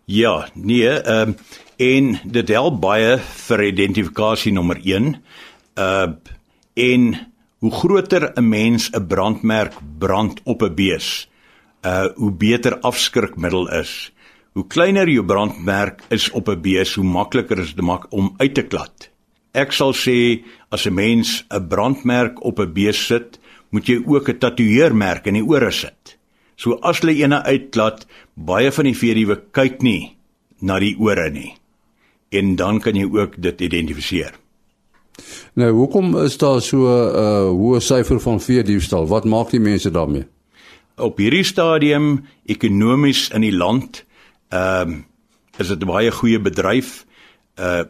Ja, 0.06 0.50
nee, 0.54 0.90
ehm 0.90 1.30
um, 1.30 1.36
en 1.78 2.20
dit 2.24 2.48
help 2.48 2.82
baie 2.82 3.18
vir 3.20 3.64
identifikasie 3.64 4.52
nommer 4.52 4.80
1. 4.84 5.16
Uh 5.78 6.08
en 6.74 7.33
hoe 7.63 7.71
groter 7.71 8.23
'n 8.36 8.49
mens 8.49 8.89
'n 8.91 9.08
brandmerk 9.08 9.73
brand 9.97 10.41
op 10.43 10.62
'n 10.62 10.76
bees, 10.76 11.30
uh 11.82 12.08
hoe 12.15 12.32
beter 12.32 12.80
afskrikmiddel 12.80 13.71
is. 13.71 14.12
Hoe 14.54 14.67
kleiner 14.67 15.10
jou 15.10 15.26
brandmerk 15.26 16.04
is 16.10 16.32
op 16.32 16.47
'n 16.49 16.62
bees, 16.62 16.95
hoe 16.95 17.06
makliker 17.06 17.60
is 17.60 17.73
dit 17.76 17.86
om 18.10 18.34
uit 18.38 18.54
te 18.54 18.63
klad. 18.63 19.10
Ek 19.54 19.71
sal 19.71 19.93
sê 19.93 20.43
as 20.69 20.86
'n 20.86 20.93
mens 20.93 21.45
'n 21.49 21.67
brandmerk 21.67 22.43
op 22.43 22.60
'n 22.60 22.73
bees 22.73 23.06
sit, 23.06 23.39
moet 23.69 23.88
jy 23.88 24.04
ook 24.06 24.30
'n 24.30 24.38
tatoeëermerk 24.38 25.26
in 25.26 25.34
die 25.34 25.47
ore 25.47 25.71
sit. 25.71 26.17
So 26.56 26.73
as 26.82 26.99
hulle 26.99 27.15
ene 27.15 27.43
uitklad, 27.43 28.08
baie 28.34 28.71
van 28.71 28.86
die 28.86 28.97
veediewe 28.97 29.41
kyk 29.52 29.82
nie 29.82 30.17
na 30.60 30.80
die 30.80 30.95
ore 30.99 31.30
nie. 31.30 31.56
En 32.30 32.56
dan 32.56 32.80
kan 32.80 32.95
jy 32.95 33.06
ook 33.06 33.41
dit 33.41 33.62
identifiseer. 33.62 34.43
Nou, 35.54 35.71
hoekom 35.71 36.17
is 36.17 36.38
daar 36.38 36.62
so 36.62 36.78
'n 36.78 37.15
uh, 37.15 37.49
hoë 37.54 37.80
syfer 37.80 38.19
van 38.19 38.41
veediefstal? 38.41 39.08
Wat 39.08 39.26
maak 39.26 39.49
die 39.49 39.60
mense 39.60 39.91
daarmee? 39.91 40.26
Op 40.97 41.17
hierdie 41.17 41.43
stadium 41.43 42.26
ekonomies 42.45 43.30
in 43.30 43.41
die 43.41 43.56
land, 43.56 44.06
ehm 44.49 44.89
um, 44.89 45.06
is 45.58 45.67
dit 45.67 45.82
'n 45.82 45.86
baie 45.86 46.12
goeie 46.12 46.39
bedryf. 46.39 47.06
Uh 47.60 47.84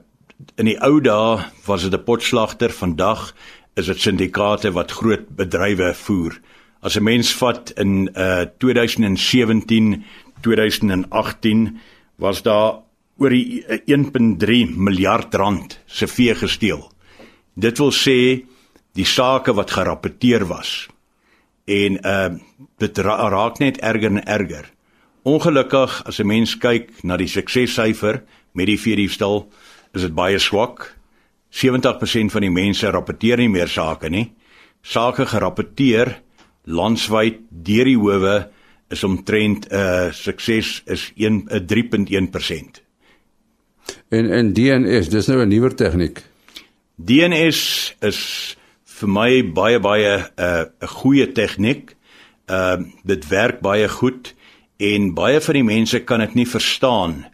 in 0.55 0.65
die 0.65 0.79
ou 0.83 1.01
dae 1.01 1.45
was 1.65 1.83
dit 1.83 1.93
'n 1.93 2.03
potslagter, 2.03 2.69
vandag 2.69 3.33
is 3.75 3.86
dit 3.86 3.99
syndikaate 3.99 4.71
wat 4.71 4.91
groot 4.91 5.36
bedrywe 5.36 5.93
voer. 5.93 6.39
As 6.81 6.97
'n 6.97 7.03
mens 7.03 7.33
vat 7.36 7.71
in 7.75 8.09
uh 8.15 8.45
2017, 8.57 10.03
2018 10.41 11.79
was 12.15 12.41
daar 12.41 12.83
oor 13.17 13.29
die 13.29 13.63
1.3 13.86 14.75
miljard 14.75 15.33
rand 15.33 15.79
se 15.86 16.07
vee 16.07 16.36
gesteel. 16.36 16.92
Dit 17.54 17.78
wil 17.78 17.92
sê 17.92 18.46
die 18.98 19.06
sake 19.06 19.54
wat 19.54 19.72
gerapporteer 19.72 20.48
was. 20.50 20.88
En 21.66 22.00
uh 22.02 22.30
dit 22.78 22.98
ra 22.98 23.30
raak 23.30 23.60
net 23.60 23.78
erger 23.80 24.12
en 24.12 24.24
erger. 24.26 24.66
Ongelukkig 25.24 26.04
as 26.06 26.20
'n 26.20 26.28
mens 26.28 26.58
kyk 26.58 27.04
na 27.04 27.18
die 27.18 27.28
suksessyfer 27.28 28.24
met 28.54 28.68
die 28.68 28.80
veediefstal, 28.80 29.48
is 29.94 30.02
dit 30.02 30.13
baie 30.13 30.39
swak. 30.39 30.98
70% 31.50 32.32
van 32.32 32.42
die 32.42 32.52
mense 32.52 32.89
rapporteer 32.89 33.38
nie 33.38 33.50
meer 33.50 33.68
sake 33.68 34.10
nie. 34.10 34.34
Sake 34.82 35.26
gerapporteer 35.26 36.22
landwyd 36.66 37.39
deur 37.50 37.86
die 37.86 37.98
howe 37.98 38.50
is 38.89 39.04
omtrent 39.04 39.68
'n 39.72 39.76
uh, 39.76 40.12
sukses 40.12 40.82
is 40.86 41.12
1 41.16 41.48
'n 41.50 41.66
3.1%. 41.66 42.82
En 44.10 44.30
en 44.32 44.54
DNS, 44.54 45.10
dis 45.10 45.28
nou 45.28 45.42
'n 45.42 45.48
nuwer 45.48 45.76
tegniek. 45.76 46.33
DNS 47.04 47.60
is 48.08 48.20
vir 49.00 49.10
my 49.12 49.30
baie 49.44 49.80
baie 49.84 50.12
'n 50.16 50.24
uh, 50.38 50.66
'n 50.82 50.88
goeie 50.88 51.28
tegniek. 51.32 51.96
Ehm 52.48 52.80
uh, 52.80 52.88
dit 53.04 53.28
werk 53.28 53.60
baie 53.60 53.88
goed 53.89 54.34
en 54.78 55.13
baie 55.13 55.42
van 55.42 55.54
die 55.54 55.63
mense 55.63 56.00
kan 56.00 56.20
dit 56.20 56.36
nie 56.36 56.48
verstaan 56.48 57.26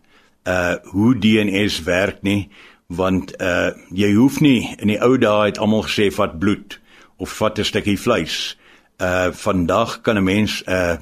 uh 0.46 0.76
hoe 0.94 1.14
DNS 1.14 1.84
werk 1.84 2.24
nie 2.24 2.50
want 2.88 3.36
uh 3.42 3.72
jy 3.94 4.14
hoef 4.14 4.40
nie 4.42 4.76
in 4.80 4.88
die 4.88 5.02
ou 5.02 5.18
dae 5.18 5.46
het 5.46 5.60
almal 5.60 5.86
gesê 5.86 6.10
vat 6.12 6.40
bloed 6.40 6.80
of 7.18 7.30
vat 7.38 7.60
'n 7.60 7.64
stukkie 7.64 7.98
vleis. 7.98 8.58
Uh 8.98 9.30
vandag 9.32 10.02
kan 10.02 10.18
'n 10.18 10.24
mens 10.24 10.64
'n 10.66 10.72
uh, 10.72 10.98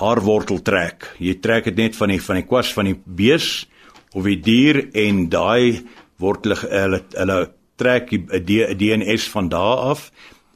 haarwortel 0.00 0.62
trek. 0.62 1.12
Jy 1.18 1.34
trek 1.34 1.64
dit 1.64 1.76
net 1.76 1.96
van 1.96 2.08
die 2.08 2.22
van 2.22 2.36
die 2.36 2.48
kwas 2.48 2.72
van 2.72 2.84
die 2.84 3.00
bees 3.04 3.68
of 4.14 4.24
die 4.24 4.40
dier 4.40 4.88
en 4.92 5.28
daai 5.28 5.84
wortel 6.16 6.56
hulle 6.56 7.02
hulle 7.12 7.52
trek 7.76 8.10
die 8.46 8.62
DNS 8.74 9.28
van 9.32 9.48
daar 9.48 9.90
af 9.94 10.10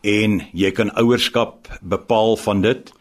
en 0.07 0.41
jy 0.53 0.71
kan 0.73 0.93
ouerskap 0.97 1.69
bepaal 1.83 2.37
van 2.37 2.63
dit. 2.63 2.93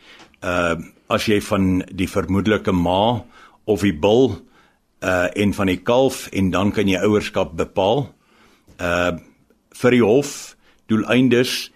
Uh 0.41 0.75
as 1.07 1.23
jy 1.23 1.37
van 1.39 1.85
die 1.95 2.09
vermoedelike 2.11 2.73
ma 2.75 3.23
of 3.63 3.85
die 3.85 3.95
bil 3.95 4.33
uh 4.99 5.29
en 5.39 5.53
van 5.55 5.69
die 5.71 5.79
kalf 5.79 6.25
en 6.35 6.51
dan 6.51 6.73
kan 6.75 6.87
jy 6.87 6.99
ouerskap 6.99 7.55
bepaal. 7.55 8.09
Uh 8.79 9.15
vir 9.77 9.93
die 9.93 10.03
hof 10.03 10.57
doeleindes 10.89 11.69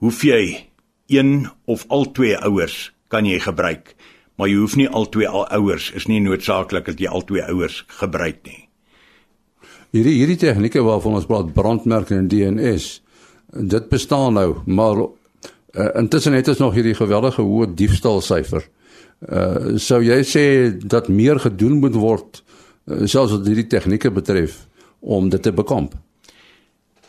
hoef 0.00 0.22
jy 0.24 0.66
een 1.12 1.46
of 1.64 1.84
al 1.88 2.08
twee 2.16 2.36
ouers 2.38 2.90
kan 3.12 3.26
jy 3.28 3.38
gebruik, 3.44 3.92
maar 4.36 4.48
jy 4.48 4.56
hoef 4.56 4.76
nie 4.80 4.88
al 4.88 5.06
twee 5.12 5.28
ouers 5.28 5.90
is 5.92 6.08
nie 6.08 6.20
noodsaaklik 6.24 6.88
dat 6.88 7.00
jy 7.00 7.10
al 7.10 7.24
twee 7.28 7.44
ouers 7.44 7.84
gebruik 8.00 8.40
nie. 8.48 8.71
Hierdie 9.92 10.14
hierdie 10.22 10.38
tegnieke 10.40 10.80
waarvan 10.80 11.18
ons 11.18 11.26
praat 11.28 11.50
brandmerke 11.52 12.14
en 12.16 12.28
DNS, 12.32 12.84
dit 13.52 13.88
bestaan 13.90 14.38
nou, 14.38 14.62
maar 14.64 15.02
uh, 15.02 15.08
intussen 16.00 16.32
het 16.32 16.48
ons 16.48 16.62
nog 16.62 16.78
hierdie 16.78 16.96
geweldige 16.96 17.44
hoë 17.44 17.74
diefstalsyfer. 17.76 18.64
Uh 19.22 19.76
sou 19.78 20.00
jy 20.02 20.16
sê 20.26 20.44
dat 20.72 21.10
meer 21.12 21.38
gedoen 21.38 21.76
moet 21.78 21.94
word 21.94 22.40
uh, 22.40 23.04
selfs 23.04 23.36
wat 23.36 23.46
hierdie 23.46 23.68
tegnieke 23.70 24.10
betref 24.10 24.64
om 25.00 25.28
dit 25.30 25.44
te 25.44 25.52
bekamp? 25.54 25.92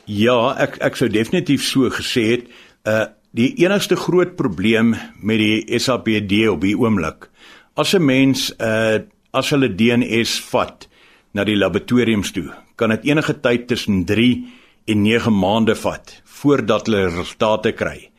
Ja, 0.06 0.52
ek 0.60 0.76
ek 0.84 1.00
sou 1.00 1.08
definitief 1.10 1.63
so 1.65 1.89
gesê 1.89 2.26
het. 2.36 2.52
Uh 2.84 3.06
die 3.34 3.50
enigste 3.63 3.96
groot 3.98 4.36
probleem 4.38 4.91
met 5.26 5.39
die 5.41 5.80
SAPD 5.80 6.36
op 6.52 6.62
die 6.62 6.76
oomblik. 6.78 7.32
As 7.80 7.96
'n 7.96 8.06
mens 8.06 8.52
uh 8.60 9.00
as 9.32 9.50
hulle 9.50 9.72
DNS 9.72 10.36
vat 10.52 10.86
na 11.34 11.43
die 11.43 11.58
laboratoriums 11.58 12.30
toe, 12.32 12.52
kan 12.76 12.90
dit 12.90 13.06
enige 13.12 13.36
tyd 13.42 13.68
tussen 13.68 14.06
3 14.06 14.48
en 14.86 15.02
9 15.02 15.34
maande 15.40 15.76
vat 15.76 16.22
voordat 16.40 16.88
hulle 16.88 17.08
resultate 17.08 17.72
kry. 17.72 18.10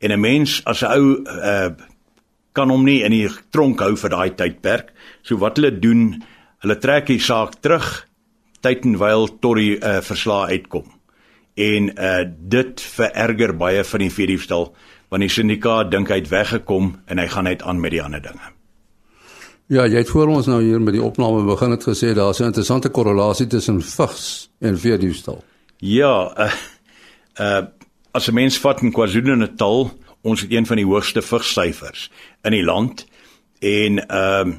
En 0.00 0.12
'n 0.12 0.20
mens 0.20 0.62
as 0.64 0.82
'n 0.82 0.92
ou 0.92 1.22
uh, 1.24 1.70
kan 2.52 2.70
hom 2.70 2.84
nie 2.84 3.02
in 3.02 3.12
die 3.12 3.28
tronk 3.50 3.80
hou 3.80 3.96
vir 3.96 4.10
daai 4.10 4.30
tydperk. 4.34 4.92
So 5.22 5.36
wat 5.36 5.56
hulle 5.56 5.78
doen, 5.78 6.24
hulle 6.58 6.78
trek 6.78 7.06
die 7.06 7.20
saak 7.20 7.60
terug 7.62 8.08
tyd 8.60 8.84
en 8.84 8.98
wyl 8.98 9.28
tot 9.40 9.56
die 9.56 9.78
uh, 9.78 10.00
verslag 10.02 10.50
uitkom. 10.50 10.86
En 11.54 11.90
uh, 11.94 12.24
dit 12.26 12.80
vererger 12.80 13.56
baie 13.56 13.84
van 13.84 14.00
die 14.00 14.10
veediefstal 14.10 14.72
want 15.08 15.24
die 15.24 15.32
syndikaat 15.32 15.90
dink 15.90 16.10
hy 16.12 16.20
het 16.20 16.28
weggekom 16.28 16.92
en 17.08 17.18
hy 17.18 17.26
gaan 17.32 17.48
net 17.48 17.62
aan 17.62 17.80
met 17.80 17.94
die 17.94 18.02
ander 18.02 18.20
dinge. 18.20 18.57
Ja, 19.68 19.84
jy 19.84 20.00
het 20.00 20.08
voor 20.08 20.30
ons 20.32 20.46
nou 20.48 20.62
hier 20.64 20.80
met 20.80 20.94
die 20.96 21.02
opname 21.04 21.42
begin 21.44 21.74
het 21.74 21.84
gesê 21.84 22.14
daar's 22.16 22.40
'n 22.40 22.48
interessante 22.48 22.88
korrelasie 22.88 23.46
tussen 23.46 23.82
vigs 23.82 24.50
en 24.60 24.78
veediefstal. 24.78 25.44
Ja, 25.76 26.32
uh, 26.38 26.52
uh 27.40 27.66
as 28.10 28.28
'n 28.28 28.34
mens 28.34 28.58
vat 28.58 28.80
in 28.80 28.92
KwaZulu-Natal, 28.92 29.90
ons 30.22 30.40
het 30.40 30.52
een 30.52 30.66
van 30.66 30.76
die 30.76 30.86
hoogste 30.86 31.22
vigsyfers 31.22 32.10
in 32.42 32.52
die 32.52 32.64
land 32.64 33.06
en 33.60 34.06
ehm 34.08 34.48
uh, 34.48 34.54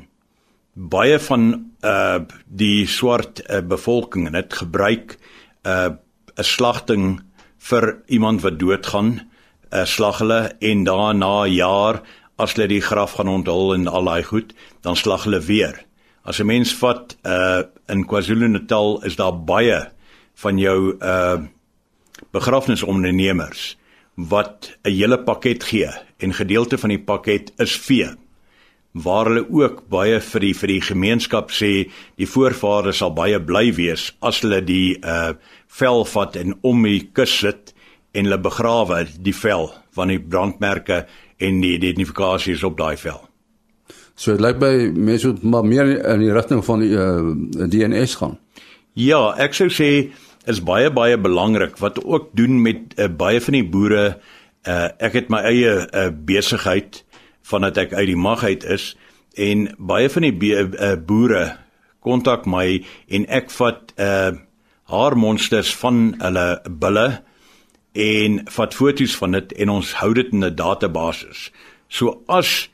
baie 0.73 1.19
van 1.19 1.71
uh 1.81 2.19
die 2.45 2.87
swart 2.87 3.41
uh, 3.49 3.61
bevolking 3.61 4.27
en 4.27 4.33
dit 4.33 4.53
gebruik 4.53 5.17
uh, 5.63 5.89
'n 6.37 6.43
slagting 6.43 7.21
vir 7.57 7.97
iemand 8.05 8.41
wat 8.41 8.59
doodgaan, 8.59 9.29
uh, 9.73 9.85
slag 9.85 10.17
hulle 10.17 10.55
en 10.59 10.83
daarna 10.83 11.45
jaar 11.45 12.01
as 12.39 12.55
hulle 12.55 12.69
die 12.71 12.83
graf 12.83 13.17
gaan 13.17 13.31
onthul 13.31 13.73
en 13.75 13.87
al 13.87 14.07
daai 14.09 14.23
goed, 14.23 14.53
dan 14.81 14.95
slag 14.95 15.27
hulle 15.27 15.41
weer. 15.43 15.85
As 16.23 16.39
'n 16.39 16.45
mens 16.45 16.73
vat 16.81 17.15
uh 17.25 17.63
in 17.89 18.05
KwaZulu-Natal 18.05 19.03
is 19.03 19.15
daar 19.15 19.33
baie 19.33 19.89
van 20.35 20.57
jou 20.57 20.95
uh 21.01 21.37
begrafnisondernemers 22.31 23.77
wat 24.15 24.77
'n 24.83 24.91
hele 24.91 25.17
pakket 25.17 25.63
gee 25.63 25.91
en 26.17 26.33
gedeelte 26.33 26.77
van 26.77 26.89
die 26.89 27.03
pakket 27.03 27.51
is 27.57 27.77
vee 27.77 28.09
waar 28.91 29.25
hulle 29.25 29.45
ook 29.49 29.83
baie 29.89 30.19
vir 30.19 30.41
die 30.41 30.53
vir 30.53 30.67
die 30.67 30.81
gemeenskap 30.81 31.51
sê 31.51 31.89
die 32.17 32.27
voorvaders 32.27 32.97
sal 32.97 33.13
baie 33.13 33.39
bly 33.39 33.69
wees 33.77 34.09
as 34.21 34.41
hulle 34.41 34.61
die 34.65 34.97
uh 35.03 35.33
vel 35.67 36.05
vat 36.05 36.35
en 36.35 36.55
om 36.61 36.83
die 36.83 37.09
kus 37.13 37.39
sit 37.39 37.73
en 38.13 38.25
hulle 38.25 38.41
begrawe 38.41 39.05
die 39.19 39.35
vel 39.35 39.69
van 39.93 40.07
die 40.07 40.19
brandmerke 40.19 41.05
en 41.39 41.61
die 41.63 41.73
identifikasie 41.77 42.53
is 42.57 42.63
op 42.67 42.77
daai 42.77 42.97
vel. 42.99 43.21
So 44.19 44.35
dit 44.35 44.43
lyk 44.43 44.59
by 44.59 44.73
mense 44.91 45.31
moet 45.31 45.43
maar 45.43 45.67
meer 45.67 45.91
in 45.95 46.23
die 46.25 46.33
rigting 46.35 46.63
van 46.65 46.83
die 46.83 46.91
uh, 46.91 47.05
eh, 47.63 47.69
DNS 47.71 48.17
gaan. 48.19 48.35
Ja, 48.99 49.21
ek 49.39 49.55
sou 49.55 49.69
sê 49.71 50.09
is 50.49 50.59
baie 50.65 50.89
baie 50.91 51.17
belangrik 51.19 51.77
wat 51.79 52.01
ook 52.03 52.33
doen 52.35 52.59
met 52.63 52.97
uh, 52.97 53.07
baie 53.07 53.39
van 53.41 53.55
die 53.55 53.63
boere 53.63 54.03
uh, 54.67 54.89
ek 54.99 55.15
het 55.21 55.31
my 55.31 55.43
eie 55.47 55.75
uh, 55.85 56.09
besigheid 56.11 57.03
vandat 57.47 57.79
ek 57.85 57.95
uit 57.95 58.09
die 58.11 58.19
mag 58.19 58.43
uit 58.43 58.65
is 58.67 58.91
en 59.39 59.69
baie 59.77 60.09
van 60.11 60.27
die 60.27 60.51
uh, 60.51 60.95
boere 60.99 61.45
kontak 62.03 62.47
my 62.49 62.81
en 63.07 63.27
ek 63.31 63.51
vat 63.55 63.93
uh, 63.99 64.35
haar 64.89 65.15
monsters 65.19 65.71
van 65.79 66.09
hulle 66.19 66.47
bulle 66.81 67.07
en 67.93 68.41
vat 68.45 68.73
foto's 68.73 69.15
van 69.15 69.31
dit 69.31 69.53
en 69.53 69.69
ons 69.69 69.93
hou 70.01 70.13
dit 70.13 70.33
in 70.33 70.45
'n 70.45 70.55
database. 70.55 71.51
So 71.87 72.21
as 72.27 72.69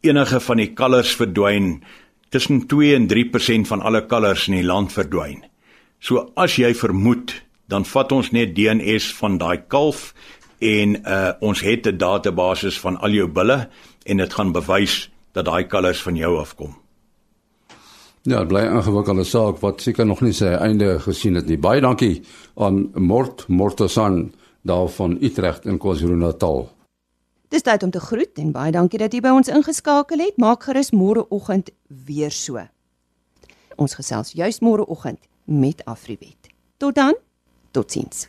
enige 0.00 0.40
van 0.40 0.56
die 0.56 0.72
kalvers 0.72 1.14
verdwyn, 1.16 1.82
tussen 2.28 2.66
2 2.66 2.94
en 2.94 3.06
3% 3.06 3.68
van 3.68 3.80
alle 3.80 4.06
kalvers 4.06 4.48
in 4.48 4.54
die 4.54 4.66
land 4.66 4.92
verdwyn. 4.92 5.44
So 5.98 6.32
as 6.34 6.56
jy 6.56 6.74
vermoed, 6.74 7.42
dan 7.68 7.84
vat 7.84 8.12
ons 8.12 8.30
net 8.30 8.56
DNS 8.56 9.14
van 9.14 9.38
daai 9.38 9.62
kalf 9.68 10.14
en 10.58 10.96
uh, 11.06 11.32
ons 11.40 11.60
het 11.60 11.86
'n 11.86 11.96
database 11.96 12.80
van 12.80 12.96
al 13.00 13.10
jou 13.10 13.28
bulle 13.28 13.68
en 14.04 14.16
dit 14.16 14.32
gaan 14.32 14.52
bewys 14.52 15.10
dat 15.32 15.44
daai 15.44 15.66
kalvers 15.66 16.02
van 16.02 16.16
jou 16.16 16.38
afkom. 16.38 16.76
Ja, 18.22 18.44
bly 18.44 18.60
ingewikkelde 18.60 19.24
saak 19.24 19.58
wat 19.60 19.80
seker 19.80 20.06
nog 20.06 20.20
nie 20.20 20.32
sy 20.32 20.52
einde 20.54 21.00
gesien 21.00 21.34
het 21.34 21.46
nie. 21.46 21.58
Baie 21.58 21.80
dankie 21.80 22.22
aan 22.54 22.90
Mort 22.94 23.48
Mortosan 23.48 24.32
daar 24.62 24.88
van 24.88 25.16
Utrecht 25.20 25.64
in 25.64 25.78
KwaZulu-Natal. 25.78 26.68
Dis 27.48 27.62
tyd 27.62 27.82
om 27.82 27.90
te 27.90 28.00
groet 28.00 28.38
en 28.40 28.52
baie 28.52 28.72
dankie 28.72 28.98
dat 28.98 29.12
jy 29.12 29.20
by 29.20 29.34
ons 29.36 29.50
ingeskakel 29.52 30.22
het. 30.24 30.38
Maak 30.40 30.64
gerus 30.64 30.92
môreoggend 30.96 31.70
weer 32.06 32.32
so. 32.32 32.62
Ons 33.76 33.94
gesels 33.98 34.32
juis 34.32 34.60
môreoggend 34.64 35.20
met 35.44 35.84
Afriwet. 35.84 36.48
Tot 36.76 36.94
dan. 36.94 37.16
Totsiens. 37.70 38.28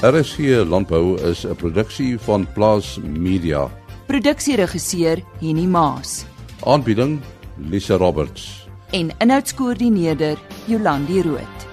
RSG 0.00 0.62
Landbou 0.64 1.18
is 1.20 1.44
'n 1.44 1.56
produksie 1.56 2.18
van 2.18 2.46
Plaas 2.52 2.98
Media. 3.02 3.68
Produksieregisseur 4.06 5.22
Henny 5.40 5.66
Maas 5.66 6.24
Aanbieding 6.64 7.20
Lisa 7.56 7.96
Roberts. 7.96 8.68
en 8.90 9.10
inhoudskoördineerder 9.18 10.38
Jolandi 10.66 11.22
Root. 11.22 11.67